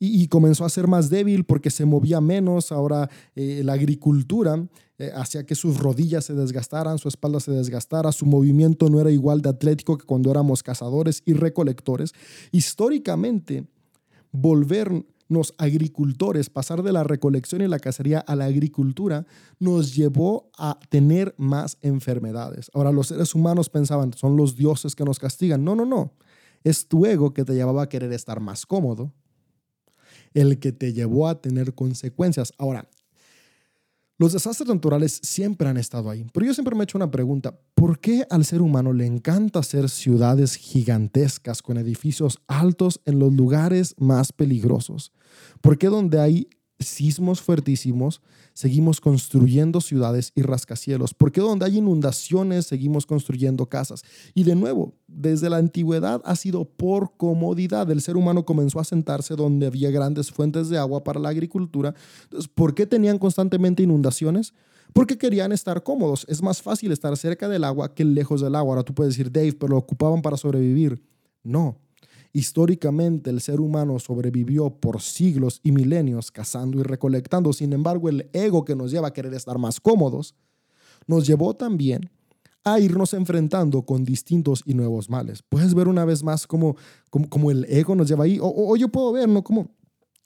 [0.00, 2.72] Y, comenzó a ser más débil porque se movía menos.
[2.72, 4.66] Ahora eh, la agricultura
[4.98, 9.12] eh, hacía que sus rodillas se desgastaran, su espalda se desgastara, su movimiento no era
[9.12, 12.14] igual de atlético que cuando éramos cazadores y recolectores.
[12.50, 13.64] Históricamente,
[14.32, 15.04] volver
[15.58, 19.26] agricultores, pasar de la recolección y la cacería a la agricultura,
[19.58, 22.70] nos llevó a tener más enfermedades.
[22.74, 25.64] Ahora los seres humanos pensaban, son los dioses que nos castigan.
[25.64, 26.12] No, no, no.
[26.64, 29.12] Es tu ego que te llevaba a querer estar más cómodo,
[30.34, 32.52] el que te llevó a tener consecuencias.
[32.58, 32.88] Ahora,
[34.22, 37.58] los desastres naturales siempre han estado ahí, pero yo siempre me he hecho una pregunta,
[37.74, 43.32] ¿por qué al ser humano le encanta hacer ciudades gigantescas con edificios altos en los
[43.32, 45.10] lugares más peligrosos?
[45.60, 46.48] ¿Por qué donde hay
[46.82, 48.20] sismos fuertísimos,
[48.54, 51.14] seguimos construyendo ciudades y rascacielos?
[51.14, 54.02] ¿Por qué donde hay inundaciones seguimos construyendo casas?
[54.34, 57.90] Y de nuevo, desde la antigüedad ha sido por comodidad.
[57.90, 61.94] El ser humano comenzó a sentarse donde había grandes fuentes de agua para la agricultura.
[62.24, 64.54] Entonces, ¿por qué tenían constantemente inundaciones?
[64.92, 66.26] Porque querían estar cómodos.
[66.28, 68.74] Es más fácil estar cerca del agua que lejos del agua.
[68.74, 71.02] Ahora tú puedes decir, Dave, pero lo ocupaban para sobrevivir.
[71.42, 71.78] No,
[72.32, 77.52] Históricamente el ser humano sobrevivió por siglos y milenios cazando y recolectando.
[77.52, 80.34] Sin embargo, el ego que nos lleva a querer estar más cómodos
[81.06, 82.10] nos llevó también
[82.64, 85.42] a irnos enfrentando con distintos y nuevos males.
[85.42, 86.76] Puedes ver una vez más cómo,
[87.10, 88.38] como el ego nos lleva ahí.
[88.40, 89.42] O, o, yo puedo ver, ¿no?
[89.42, 89.68] Como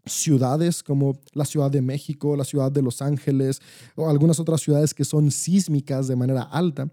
[0.04, 3.60] ciudades como la Ciudad de México, la Ciudad de Los Ángeles
[3.96, 6.88] o algunas otras ciudades que son sísmicas de manera alta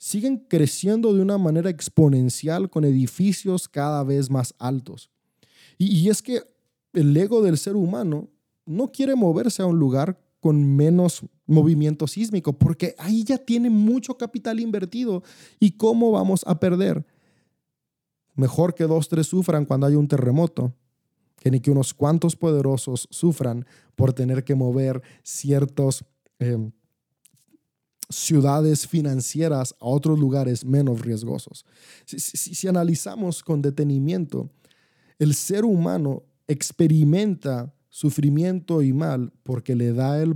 [0.00, 5.10] siguen creciendo de una manera exponencial con edificios cada vez más altos.
[5.76, 6.42] Y, es que
[6.94, 8.30] el ego del ser humano
[8.64, 14.16] no quiere moverse a un lugar con menos movimiento sísmico, porque ahí ya tiene mucho
[14.16, 15.22] capital invertido.
[15.58, 17.04] ¿Y cómo vamos a perder?
[18.34, 20.72] Mejor que dos, tres sufran cuando haya un terremoto,
[21.36, 26.04] que ni que unos cuantos poderosos sufran por tener que mover ciertos
[26.38, 26.70] eh,
[28.10, 31.64] ciudades financieras a otros lugares menos riesgosos.
[32.04, 34.50] Si, analizamos con detenimiento,
[35.18, 40.34] el ser humano experimenta sufrimiento y mal porque le da el,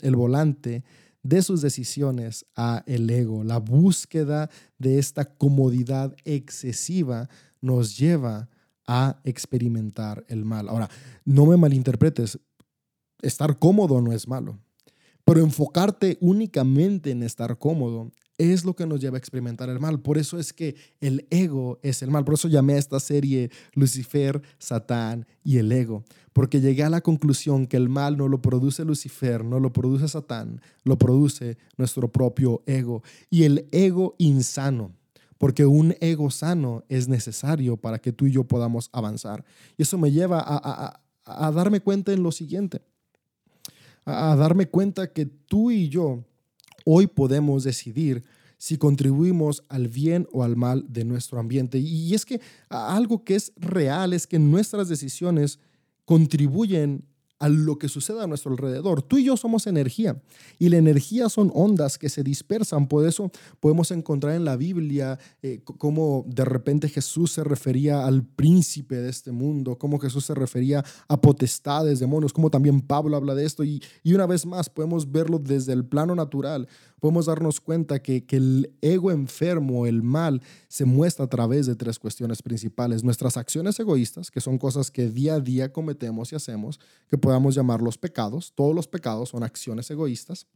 [0.00, 0.84] el volante
[1.22, 3.42] de sus decisiones a el ego.
[3.42, 4.48] La búsqueda
[4.78, 7.28] de esta comodidad excesiva
[7.60, 8.48] nos lleva
[8.86, 10.68] a experimentar el mal.
[10.68, 10.88] Ahora,
[11.24, 12.38] no me malinterpretes,
[13.20, 14.58] estar cómodo no es malo.
[15.26, 20.00] Pero enfocarte únicamente en estar cómodo es lo que nos lleva a experimentar el mal.
[20.00, 22.24] Por eso es que el ego es el mal.
[22.24, 26.04] Por eso llamé a esta serie Lucifer, Satán y el ego.
[26.32, 30.06] Porque llegué a la conclusión que el mal no lo produce Lucifer, no lo produce
[30.06, 33.02] Satán, lo produce nuestro propio ego.
[33.28, 34.92] Y el ego insano.
[35.38, 39.44] Porque un ego sano es necesario para que tú y yo podamos avanzar.
[39.76, 42.80] Y eso me lleva a, a darme cuenta en lo siguiente
[44.06, 46.24] a, darme cuenta que tú y yo
[46.84, 48.24] hoy podemos decidir
[48.56, 51.78] si contribuimos al bien o al mal de nuestro ambiente.
[51.78, 52.40] Y es que
[52.70, 55.58] algo que es real es que nuestras decisiones
[56.06, 57.04] contribuyen
[57.38, 59.02] a lo que suceda a nuestro alrededor.
[59.02, 60.20] Tú y yo somos energía
[60.58, 62.88] y la energía son ondas que se dispersan.
[62.88, 63.30] Por eso
[63.60, 69.10] podemos encontrar en la Biblia eh, cómo de repente Jesús se refería al príncipe de
[69.10, 73.64] este mundo, cómo Jesús se refería a potestades, demonios, cómo también Pablo habla de esto.
[73.64, 76.68] Y, y una vez más podemos verlo desde el plano natural
[77.00, 81.76] podemos darnos cuenta que, que, el ego enfermo, el mal, se muestra a través de
[81.76, 83.04] tres cuestiones principales.
[83.04, 87.54] Nuestras acciones egoístas, que son cosas que día a día cometemos y hacemos, que podamos
[87.54, 88.52] llamar los pecados.
[88.54, 90.46] Todos los pecados son acciones egoístas.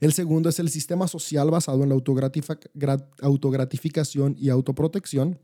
[0.00, 1.94] El segundo es el sistema social basado en la
[3.22, 5.38] autogratificación y autoprotección.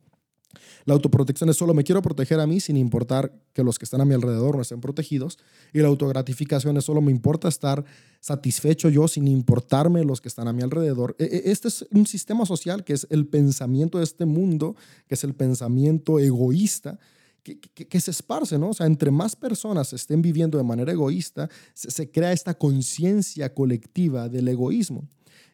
[0.85, 4.01] La autoprotección es solo me quiero proteger a mí sin importar que los que están
[4.01, 5.39] a mi alrededor no estén protegidos.
[5.73, 7.85] Y la autogratificación es solo me importa estar
[8.21, 11.15] satisfecho yo sin importarme los que están a mi alrededor.
[11.19, 14.77] E, e, este es un sistema social que es el pensamiento de este mundo,
[15.07, 16.99] que es el pensamiento egoísta.
[17.43, 18.69] Que, se esparce, ¿no?
[18.69, 24.29] O sea, entre más personas estén viviendo de manera egoísta, se crea esta conciencia colectiva
[24.29, 25.09] del egoísmo.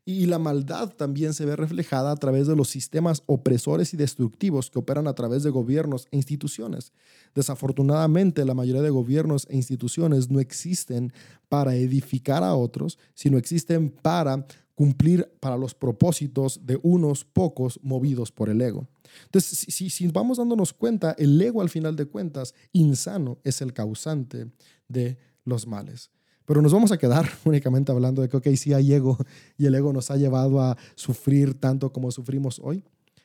[0.08, 4.70] Y la maldad también se ve reflejada a través de los sistemas opresores y destructivos
[4.70, 6.92] que operan a través de gobiernos e instituciones.
[7.34, 11.12] Desafortunadamente, la mayoría de gobiernos e instituciones no existen
[11.48, 14.46] para edificar a otros, sino existen para
[14.76, 18.86] cumplir para los propósitos de unos pocos movidos por el ego.
[19.24, 23.72] Entonces, si, si, vamos dándonos cuenta, el ego al final de cuentas, insano, es el
[23.72, 24.52] causante
[24.86, 26.10] de los males.
[26.46, 29.18] Pero nos vamos a quedar únicamente hablando de que, ok, sí hay ego
[29.58, 32.82] y el ego nos ha llevado a sufrir tanto como sufrimos hoy.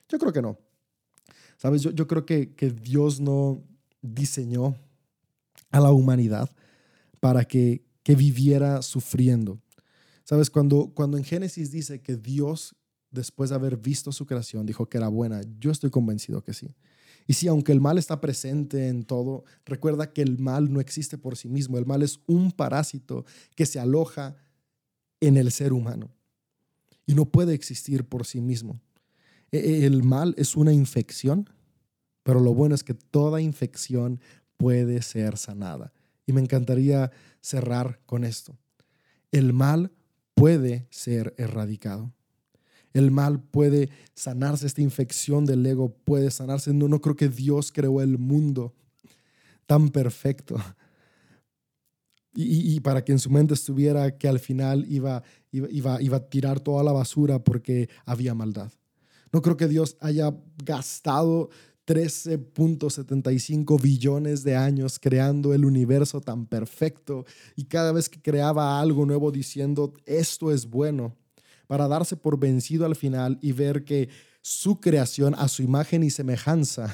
[0.10, 0.58] Yo creo que no.
[1.58, 3.64] Sabes, yo, yo creo que, que Dios no
[4.02, 4.76] diseñó
[5.70, 6.50] a la humanidad
[7.20, 9.62] para que, que viviera sufriendo.
[10.24, 12.76] Sabes, cuando, cuando en Génesis dice que Dios,
[13.12, 16.74] después de haber visto su creación, dijo que era buena, yo estoy convencido que sí.
[17.28, 21.18] Y si aunque el mal está presente en todo, recuerda que el mal no existe
[21.18, 21.78] por sí mismo.
[21.78, 24.36] El mal es un parásito que se aloja
[25.20, 26.10] en el ser humano
[27.06, 28.80] y no puede existir por sí mismo.
[29.52, 31.50] E, e, el mal es una infección,
[32.24, 34.20] pero lo bueno es que toda infección
[34.58, 35.92] puede ser sanada.
[36.26, 37.12] Y me encantaría
[37.42, 38.58] cerrar con esto.
[39.32, 39.92] El mal
[40.34, 42.14] puede ser erradicado.
[42.94, 46.74] El mal puede sanarse, esta infección del ego puede sanarse.
[46.74, 48.74] No, no creo que Dios creó el mundo
[49.66, 50.58] tan perfecto.
[52.34, 55.22] Y, para que en su mente estuviera que al final iba,
[55.52, 58.72] iba, iba a tirar toda la basura porque había maldad.
[59.34, 60.34] No creo que Dios haya
[60.64, 61.50] gastado
[61.88, 67.26] 13.75 billones de años creando el universo tan perfecto
[67.56, 71.18] y cada vez que creaba algo nuevo diciendo esto es bueno
[71.72, 74.10] para darse por vencido al final y ver que
[74.42, 76.94] su creación a su imagen y semejanza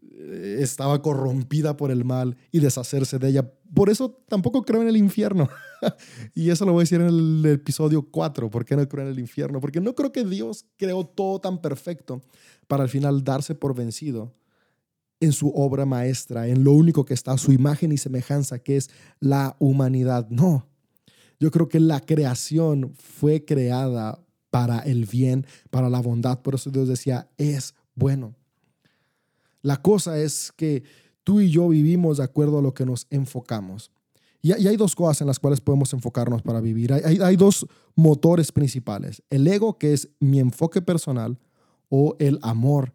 [0.58, 3.52] estaba corrompida por el mal y deshacerse de ella.
[3.74, 5.46] Por eso tampoco creo en el infierno.
[6.34, 8.48] y eso lo voy a decir en el episodio 4.
[8.48, 9.60] ¿Por qué no creo en el infierno?
[9.60, 12.22] Porque no creo que Dios creó todo tan perfecto
[12.66, 14.34] para al final darse por vencido
[15.20, 18.88] en su obra maestra, en lo único que está, su imagen y semejanza, que es
[19.20, 20.30] la humanidad.
[20.30, 20.66] No,
[21.40, 24.18] yo creo que la creación fue creada
[24.50, 26.40] para el bien, para la bondad.
[26.40, 28.34] Por eso Dios decía, es bueno.
[29.62, 30.82] La cosa es que
[31.24, 33.90] tú y yo vivimos de acuerdo a lo que nos enfocamos.
[34.40, 36.92] Y, hay dos cosas en las cuales podemos enfocarnos para vivir.
[36.92, 39.22] Hay, dos motores principales.
[39.30, 41.38] El ego, que es mi enfoque personal,
[41.88, 42.92] o el amor,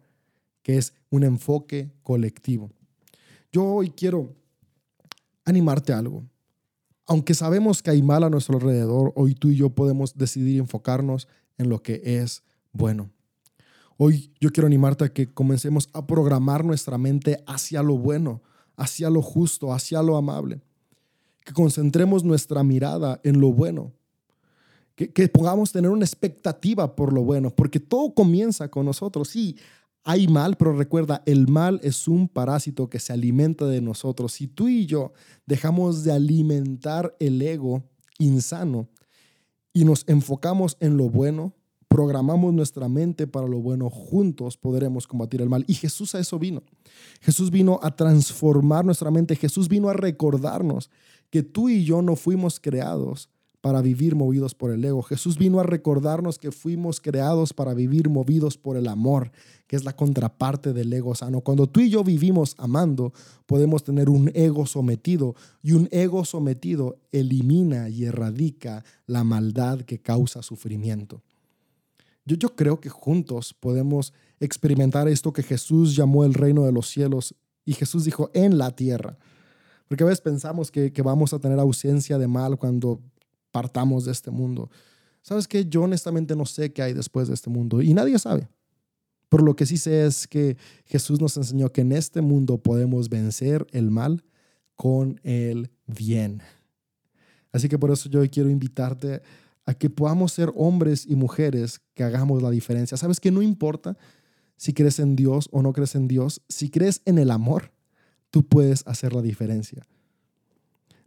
[0.62, 2.70] que es un enfoque colectivo.
[3.52, 4.34] Yo hoy quiero
[5.44, 6.24] animarte a algo.
[7.06, 11.28] Aunque sabemos que hay mal a nuestro alrededor, hoy tú y yo podemos decidir enfocarnos
[11.58, 12.42] en lo que es
[12.72, 13.10] bueno.
[13.96, 18.42] Hoy yo quiero animarte a que comencemos a programar nuestra mente hacia lo bueno,
[18.76, 20.62] hacia lo justo, hacia lo amable.
[21.44, 23.92] Que concentremos nuestra mirada en lo bueno.
[24.96, 29.28] Que, que podamos tener una expectativa por lo bueno, porque todo comienza con nosotros.
[29.28, 29.56] Sí,
[30.04, 34.32] hay mal, pero recuerda, el mal es un parásito que se alimenta de nosotros.
[34.32, 35.12] Si tú y yo
[35.46, 37.82] dejamos de alimentar el ego
[38.18, 38.88] insano
[39.72, 41.54] y nos enfocamos en lo bueno,
[41.88, 45.64] programamos nuestra mente para lo bueno, juntos podremos combatir el mal.
[45.66, 46.62] Y Jesús a eso vino.
[47.20, 49.36] Jesús vino a transformar nuestra mente.
[49.36, 50.90] Jesús vino a recordarnos
[51.30, 53.30] que tú y yo no fuimos creados
[53.64, 55.00] para vivir movidos por el ego.
[55.02, 59.32] Jesús vino a recordarnos que fuimos creados para vivir movidos por el amor,
[59.66, 61.40] que es la contraparte del ego sano.
[61.40, 63.14] Cuando tú y yo vivimos amando,
[63.46, 69.98] podemos tener un ego sometido y un ego sometido elimina y erradica la maldad que
[69.98, 71.22] causa sufrimiento.
[72.26, 76.90] Yo, yo creo que juntos podemos experimentar esto que Jesús llamó el reino de los
[76.90, 77.34] cielos
[77.64, 79.16] y Jesús dijo en la tierra.
[79.88, 83.00] Porque a veces pensamos que, que vamos a tener ausencia de mal cuando
[83.54, 84.68] partamos de este mundo.
[85.22, 85.64] ¿Sabes qué?
[85.64, 88.48] Yo honestamente no sé qué hay después de este mundo y nadie sabe.
[89.28, 93.08] Pero lo que sí sé es que Jesús nos enseñó que en este mundo podemos
[93.08, 94.24] vencer el mal
[94.74, 96.42] con el bien.
[97.52, 99.22] Así que por eso yo quiero invitarte
[99.64, 102.96] a que podamos ser hombres y mujeres que hagamos la diferencia.
[102.96, 103.96] ¿Sabes que no importa
[104.56, 106.42] si crees en Dios o no crees en Dios?
[106.48, 107.70] Si crees en el amor,
[108.32, 109.86] tú puedes hacer la diferencia.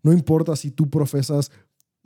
[0.01, 1.51] No importa si tú profesas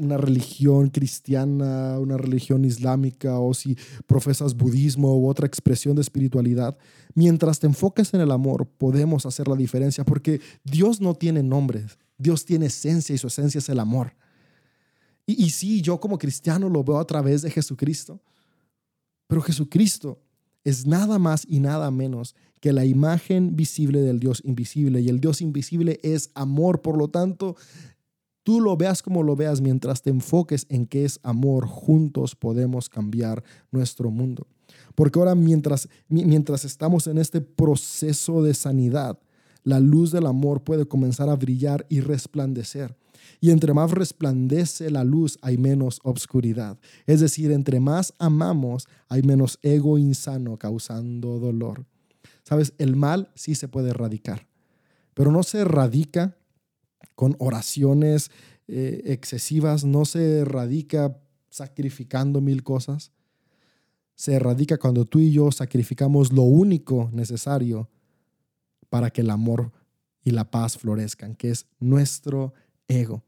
[0.02, 3.78] una religión cristiana, una religión islámica o si
[4.08, 6.78] profesas budismo u otra expresión de espiritualidad,
[7.14, 12.00] mientras te enfoques en el amor, podemos hacer la diferencia porque Dios no tiene nombres,
[12.18, 14.14] Dios tiene esencia y su esencia es el amor.
[15.26, 18.22] Y, sí, yo como cristiano lo veo a través de Jesucristo,
[19.28, 20.20] pero Jesucristo
[20.64, 25.02] es nada más y nada menos que la imagen visible del Dios invisible.
[25.02, 26.82] Y el Dios invisible es amor.
[26.82, 27.56] Por lo tanto,
[28.44, 32.90] tú lo veas como lo veas, mientras te enfoques en que es amor, juntos podemos
[32.90, 34.48] cambiar nuestro mundo.
[34.96, 39.20] Porque ahora mientras, mientras estamos en este proceso de sanidad,
[39.64, 42.96] la luz del amor puede comenzar a brillar y resplandecer.
[43.40, 46.80] Y entre más resplandece la luz, hay menos obscuridad.
[47.06, 51.86] Es decir, entre más amamos, hay menos ego insano causando dolor.
[52.44, 54.48] Sabes, el mal sí se puede erradicar,
[55.14, 56.36] pero no se erradica
[57.16, 58.32] con oraciones
[58.68, 61.18] eh, excesivas, no se erradica
[61.50, 63.12] sacrificando mil cosas.
[64.16, 67.90] se erradica cuando tú y yo sacrificamos lo único necesario
[68.90, 69.72] para que el amor
[70.24, 72.54] y la paz florezcan, que es nuestro
[72.88, 73.24] ego.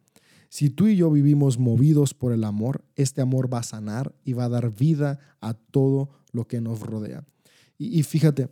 [0.50, 4.34] Si tú y yo vivimos movidos por el amor, este amor va a sanar y
[4.34, 7.26] va a dar vida a todo lo que nos rodea.
[7.80, 8.50] Y, fíjate,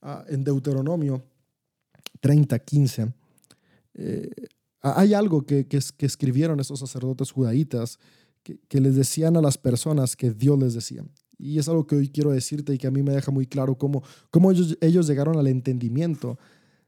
[0.00, 1.24] ah, en Deuteronomio
[2.20, 3.12] 30, 15,
[3.94, 4.30] eh,
[4.80, 7.98] hay algo que, que, escribieron esos sacerdotes judaítas
[8.42, 11.04] que, les decían a las personas que Dios les decía.
[11.38, 13.76] Y es algo que hoy quiero decirte y que a mí me deja muy claro
[13.76, 16.38] cómo, cómo ellos, ellos llegaron al entendimiento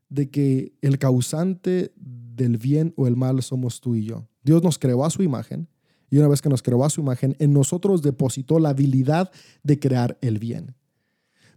[0.09, 4.27] de que el causante del bien o el mal somos tú y yo.
[4.43, 5.69] Dios nos creó a su imagen
[6.11, 9.31] y una vez que nos creó a su imagen, en nosotros depositó la habilidad
[9.63, 10.75] de crear el bien.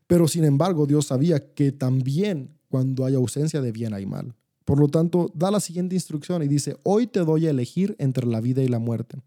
[0.08, 4.34] Pero sin embargo, Dios sabía que también cuando hay ausencia de bien hay mal.
[4.66, 8.26] Por lo tanto, da la siguiente instrucción y dice, hoy te doy a elegir entre
[8.26, 9.20] la vida y la muerte,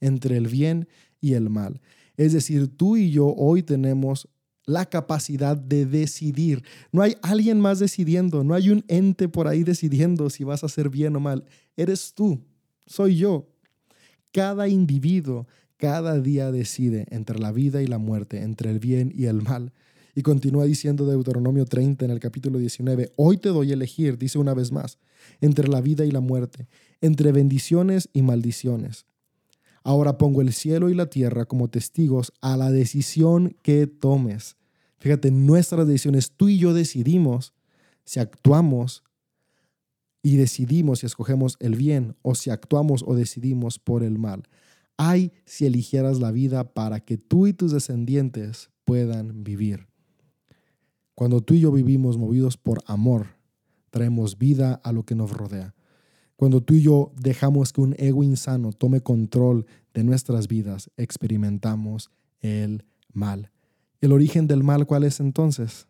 [0.00, 0.88] entre el bien
[1.20, 1.80] y el mal.
[2.16, 4.28] Es decir, tú y yo hoy tenemos
[4.66, 6.62] la capacidad de decidir.
[6.92, 10.66] No hay alguien más decidiendo, no hay un ente por ahí decidiendo si vas a
[10.66, 11.44] hacer bien o mal.
[11.76, 12.40] Eres tú,
[12.86, 13.48] soy yo.
[14.32, 19.26] Cada individuo cada día decide entre la vida y la muerte, entre el bien y
[19.26, 19.72] el mal.
[20.14, 24.38] Y continúa diciendo Deuteronomio 30 en el capítulo 19, hoy te doy a elegir, dice
[24.38, 24.98] una vez más,
[25.40, 26.68] entre la vida y la muerte,
[27.00, 29.06] entre bendiciones y maldiciones.
[29.82, 34.56] Ahora pongo el cielo y la tierra como testigos a la decisión que tomes.
[34.98, 37.52] Fíjate, nuestras decisiones, tú y yo decidimos
[38.04, 39.02] si actuamos
[40.22, 44.48] y decidimos si escogemos el bien o si actuamos o decidimos por el mal.
[44.96, 49.86] Ay, si eligieras la vida para que tú y tus descendientes puedan vivir.
[51.14, 53.36] Cuando tú y yo vivimos movidos por amor,
[53.90, 55.74] traemos vida a lo que nos rodea.
[56.36, 62.10] Cuando tú y yo dejamos que un ego insano tome control de nuestras vidas, experimentamos
[62.40, 63.52] el mal.
[64.00, 65.86] ¿El origen del mal cuál es entonces?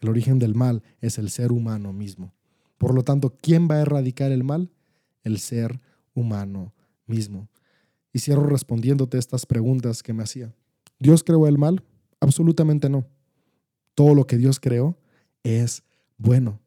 [0.00, 2.34] El origen del mal es el ser humano mismo.
[2.78, 4.72] Por lo tanto, ¿quién va a erradicar el mal?
[5.22, 5.80] El ser
[6.14, 6.74] humano
[7.06, 7.48] mismo.
[8.12, 10.54] Y cierro respondiéndote estas preguntas que me hacía.
[10.98, 11.82] ¿Dios creó el mal?
[12.20, 13.06] Absolutamente no.
[13.94, 14.96] Todo lo que Dios creó
[15.42, 15.82] es
[16.16, 16.60] bueno.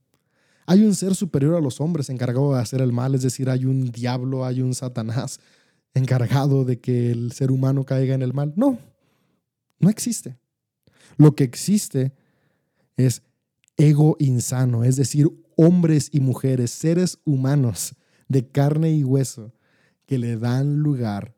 [0.65, 3.65] Hay un ser superior a los hombres encargado de hacer el mal, es decir, hay
[3.65, 5.39] un diablo, hay un Satanás
[5.93, 8.53] encargado de que el ser humano caiga en el mal.
[8.55, 8.78] No,
[9.80, 10.38] no existe.
[11.17, 12.13] Lo que existe
[12.97, 13.23] es
[13.78, 17.95] ego insano, es decir, hombres y mujeres, seres humanos
[18.28, 19.53] de carne y hueso
[20.05, 21.36] que le dan lugar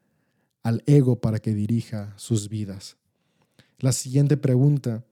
[0.63, 2.97] al ego para que dirija sus vidas.
[3.77, 5.05] La siguiente pregunta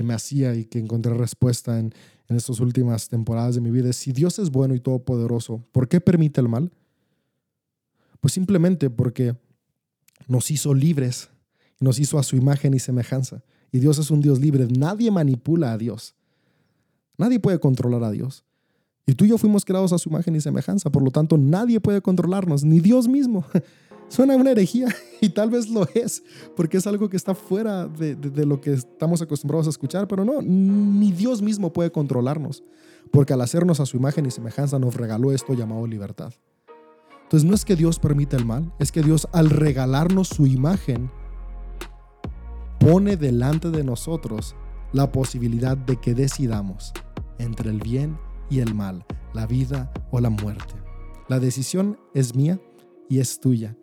[0.00, 1.92] que me hacía y que encontré respuesta en,
[2.26, 5.88] en estas últimas temporadas de mi vida es, si Dios es bueno y todopoderoso, ¿por
[5.88, 6.72] qué permite el mal?
[8.18, 9.36] Pues simplemente porque
[10.26, 11.28] nos hizo libres,
[11.80, 13.42] nos hizo a su imagen y semejanza.
[13.72, 14.66] Y Dios es un Dios libre.
[14.68, 16.14] Nadie manipula a Dios.
[17.18, 18.42] Nadie puede controlar a Dios.
[19.04, 20.88] Y tú y yo fuimos creados a su imagen y semejanza.
[20.88, 23.44] Por lo tanto, nadie puede controlarnos, ni Dios mismo.
[24.10, 24.88] Suena una herejía
[25.20, 26.22] y tal vez lo es,
[26.56, 30.42] porque es algo que está fuera de, lo que estamos acostumbrados a escuchar, pero no,
[30.42, 32.64] ni Dios mismo puede controlarnos,
[33.12, 36.32] porque al hacernos a su imagen y semejanza nos regaló esto llamado libertad.
[37.22, 41.08] Entonces no es que Dios permita el mal, es que Dios al regalarnos su imagen
[42.80, 44.56] pone delante de nosotros
[44.92, 46.92] la posibilidad de que decidamos
[47.38, 49.04] entre el bien y el mal,
[49.34, 50.74] la vida o la muerte.
[51.28, 52.58] La decisión es mía
[53.08, 53.76] y es tuya.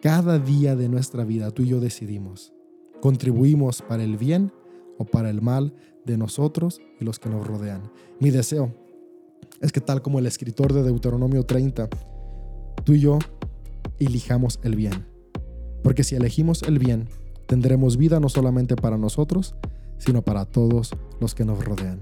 [0.00, 2.52] Cada día de nuestra vida tú y yo decidimos.
[3.00, 4.52] Contribuimos para el bien
[4.96, 5.74] o para el mal
[6.04, 7.90] de nosotros y los que nos rodean.
[8.20, 8.72] Mi deseo
[9.60, 11.88] es que tal como el escritor de Deuteronomio 30,
[12.84, 13.18] tú y yo
[13.98, 15.04] elijamos el bien.
[15.82, 17.08] Porque si elegimos el bien,
[17.46, 19.56] tendremos vida no solamente para nosotros,
[19.98, 22.00] sino para todos los que nos rodean.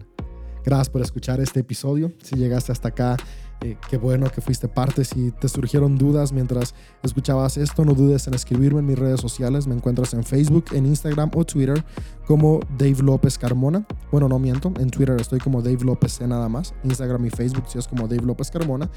[0.66, 2.12] Gracias por escuchar este episodio.
[2.22, 3.16] Si llegaste hasta acá,
[3.62, 5.04] eh, qué bueno que fuiste parte.
[5.04, 9.66] Si te surgieron dudas mientras escuchabas esto, no dudes en escribirme en mis redes sociales.
[9.66, 11.82] Me encuentras en Facebook, en Instagram o Twitter
[12.26, 13.86] como Dave López Carmona.
[14.10, 16.74] Bueno, no miento, en Twitter estoy como Dave López C nada más.
[16.84, 18.90] Instagram y Facebook si es como Dave López Carmona.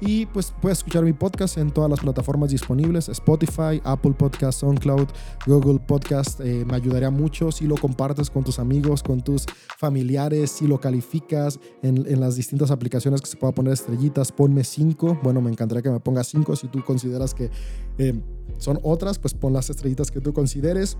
[0.00, 5.08] Y pues puedes escuchar mi podcast en todas las plataformas disponibles: Spotify, Apple Podcast, SoundCloud,
[5.46, 6.40] Google Podcast.
[6.40, 9.46] Eh, me ayudaría mucho si lo compartes con tus amigos, con tus
[9.78, 13.72] familiares, si lo calificas en, en las distintas aplicaciones que se pueda poner
[14.04, 15.18] estrellitas ponme cinco.
[15.22, 16.56] Bueno, me encantaría que me pongas cinco.
[16.56, 17.50] Si tú consideras que
[17.98, 18.14] eh,
[18.58, 20.96] son otras, pues pon las estrellitas que tú consideres.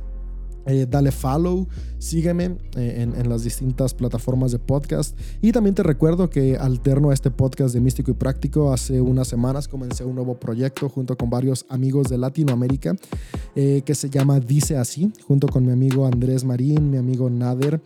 [0.67, 5.15] Eh, dale follow, sígueme eh, en, las distintas plataformas de podcast.
[5.43, 9.29] Y también te recuerdo que alterno a este podcast de Místico y Práctico, hace unas
[9.29, 12.97] semanas comencé un nuevo proyecto junto con varios amigos de Latinoamérica
[13.55, 17.83] eh, que se llama Dice Así, junto con mi amigo Andrés Marín, mi amigo Nader,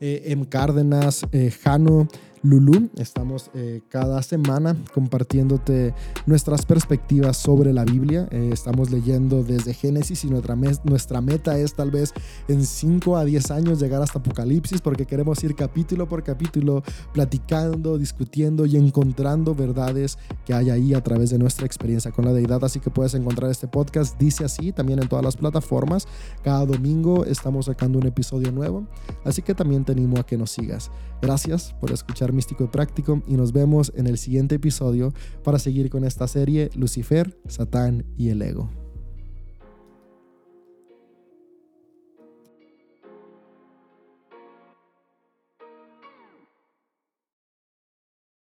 [0.00, 0.48] M.
[0.48, 1.26] Cárdenas,
[1.62, 2.08] Jano.
[2.42, 2.90] Lulu.
[2.96, 5.94] Estamos eh, cada semana compartiéndote
[6.26, 8.28] nuestras perspectivas sobre la Biblia.
[8.30, 12.12] Eh, estamos leyendo desde Génesis y nuestra, nuestra meta es tal vez
[12.48, 16.82] en 5 a 10 años llegar hasta Apocalipsis porque queremos ir capítulo por capítulo
[17.12, 22.32] platicando, discutiendo y encontrando verdades que hay ahí a través de nuestra experiencia con la
[22.32, 22.64] deidad.
[22.64, 26.08] Así que puedes encontrar este podcast, dice así, también en todas las plataformas.
[26.42, 28.84] Cada domingo estamos sacando un episodio nuevo.
[29.24, 30.90] Así que también te animo a que nos sigas.
[31.22, 35.14] Gracias por escuchar místico y práctico y nos vemos en el siguiente episodio
[35.44, 38.81] para seguir con esta serie Lucifer, Satán y el ego.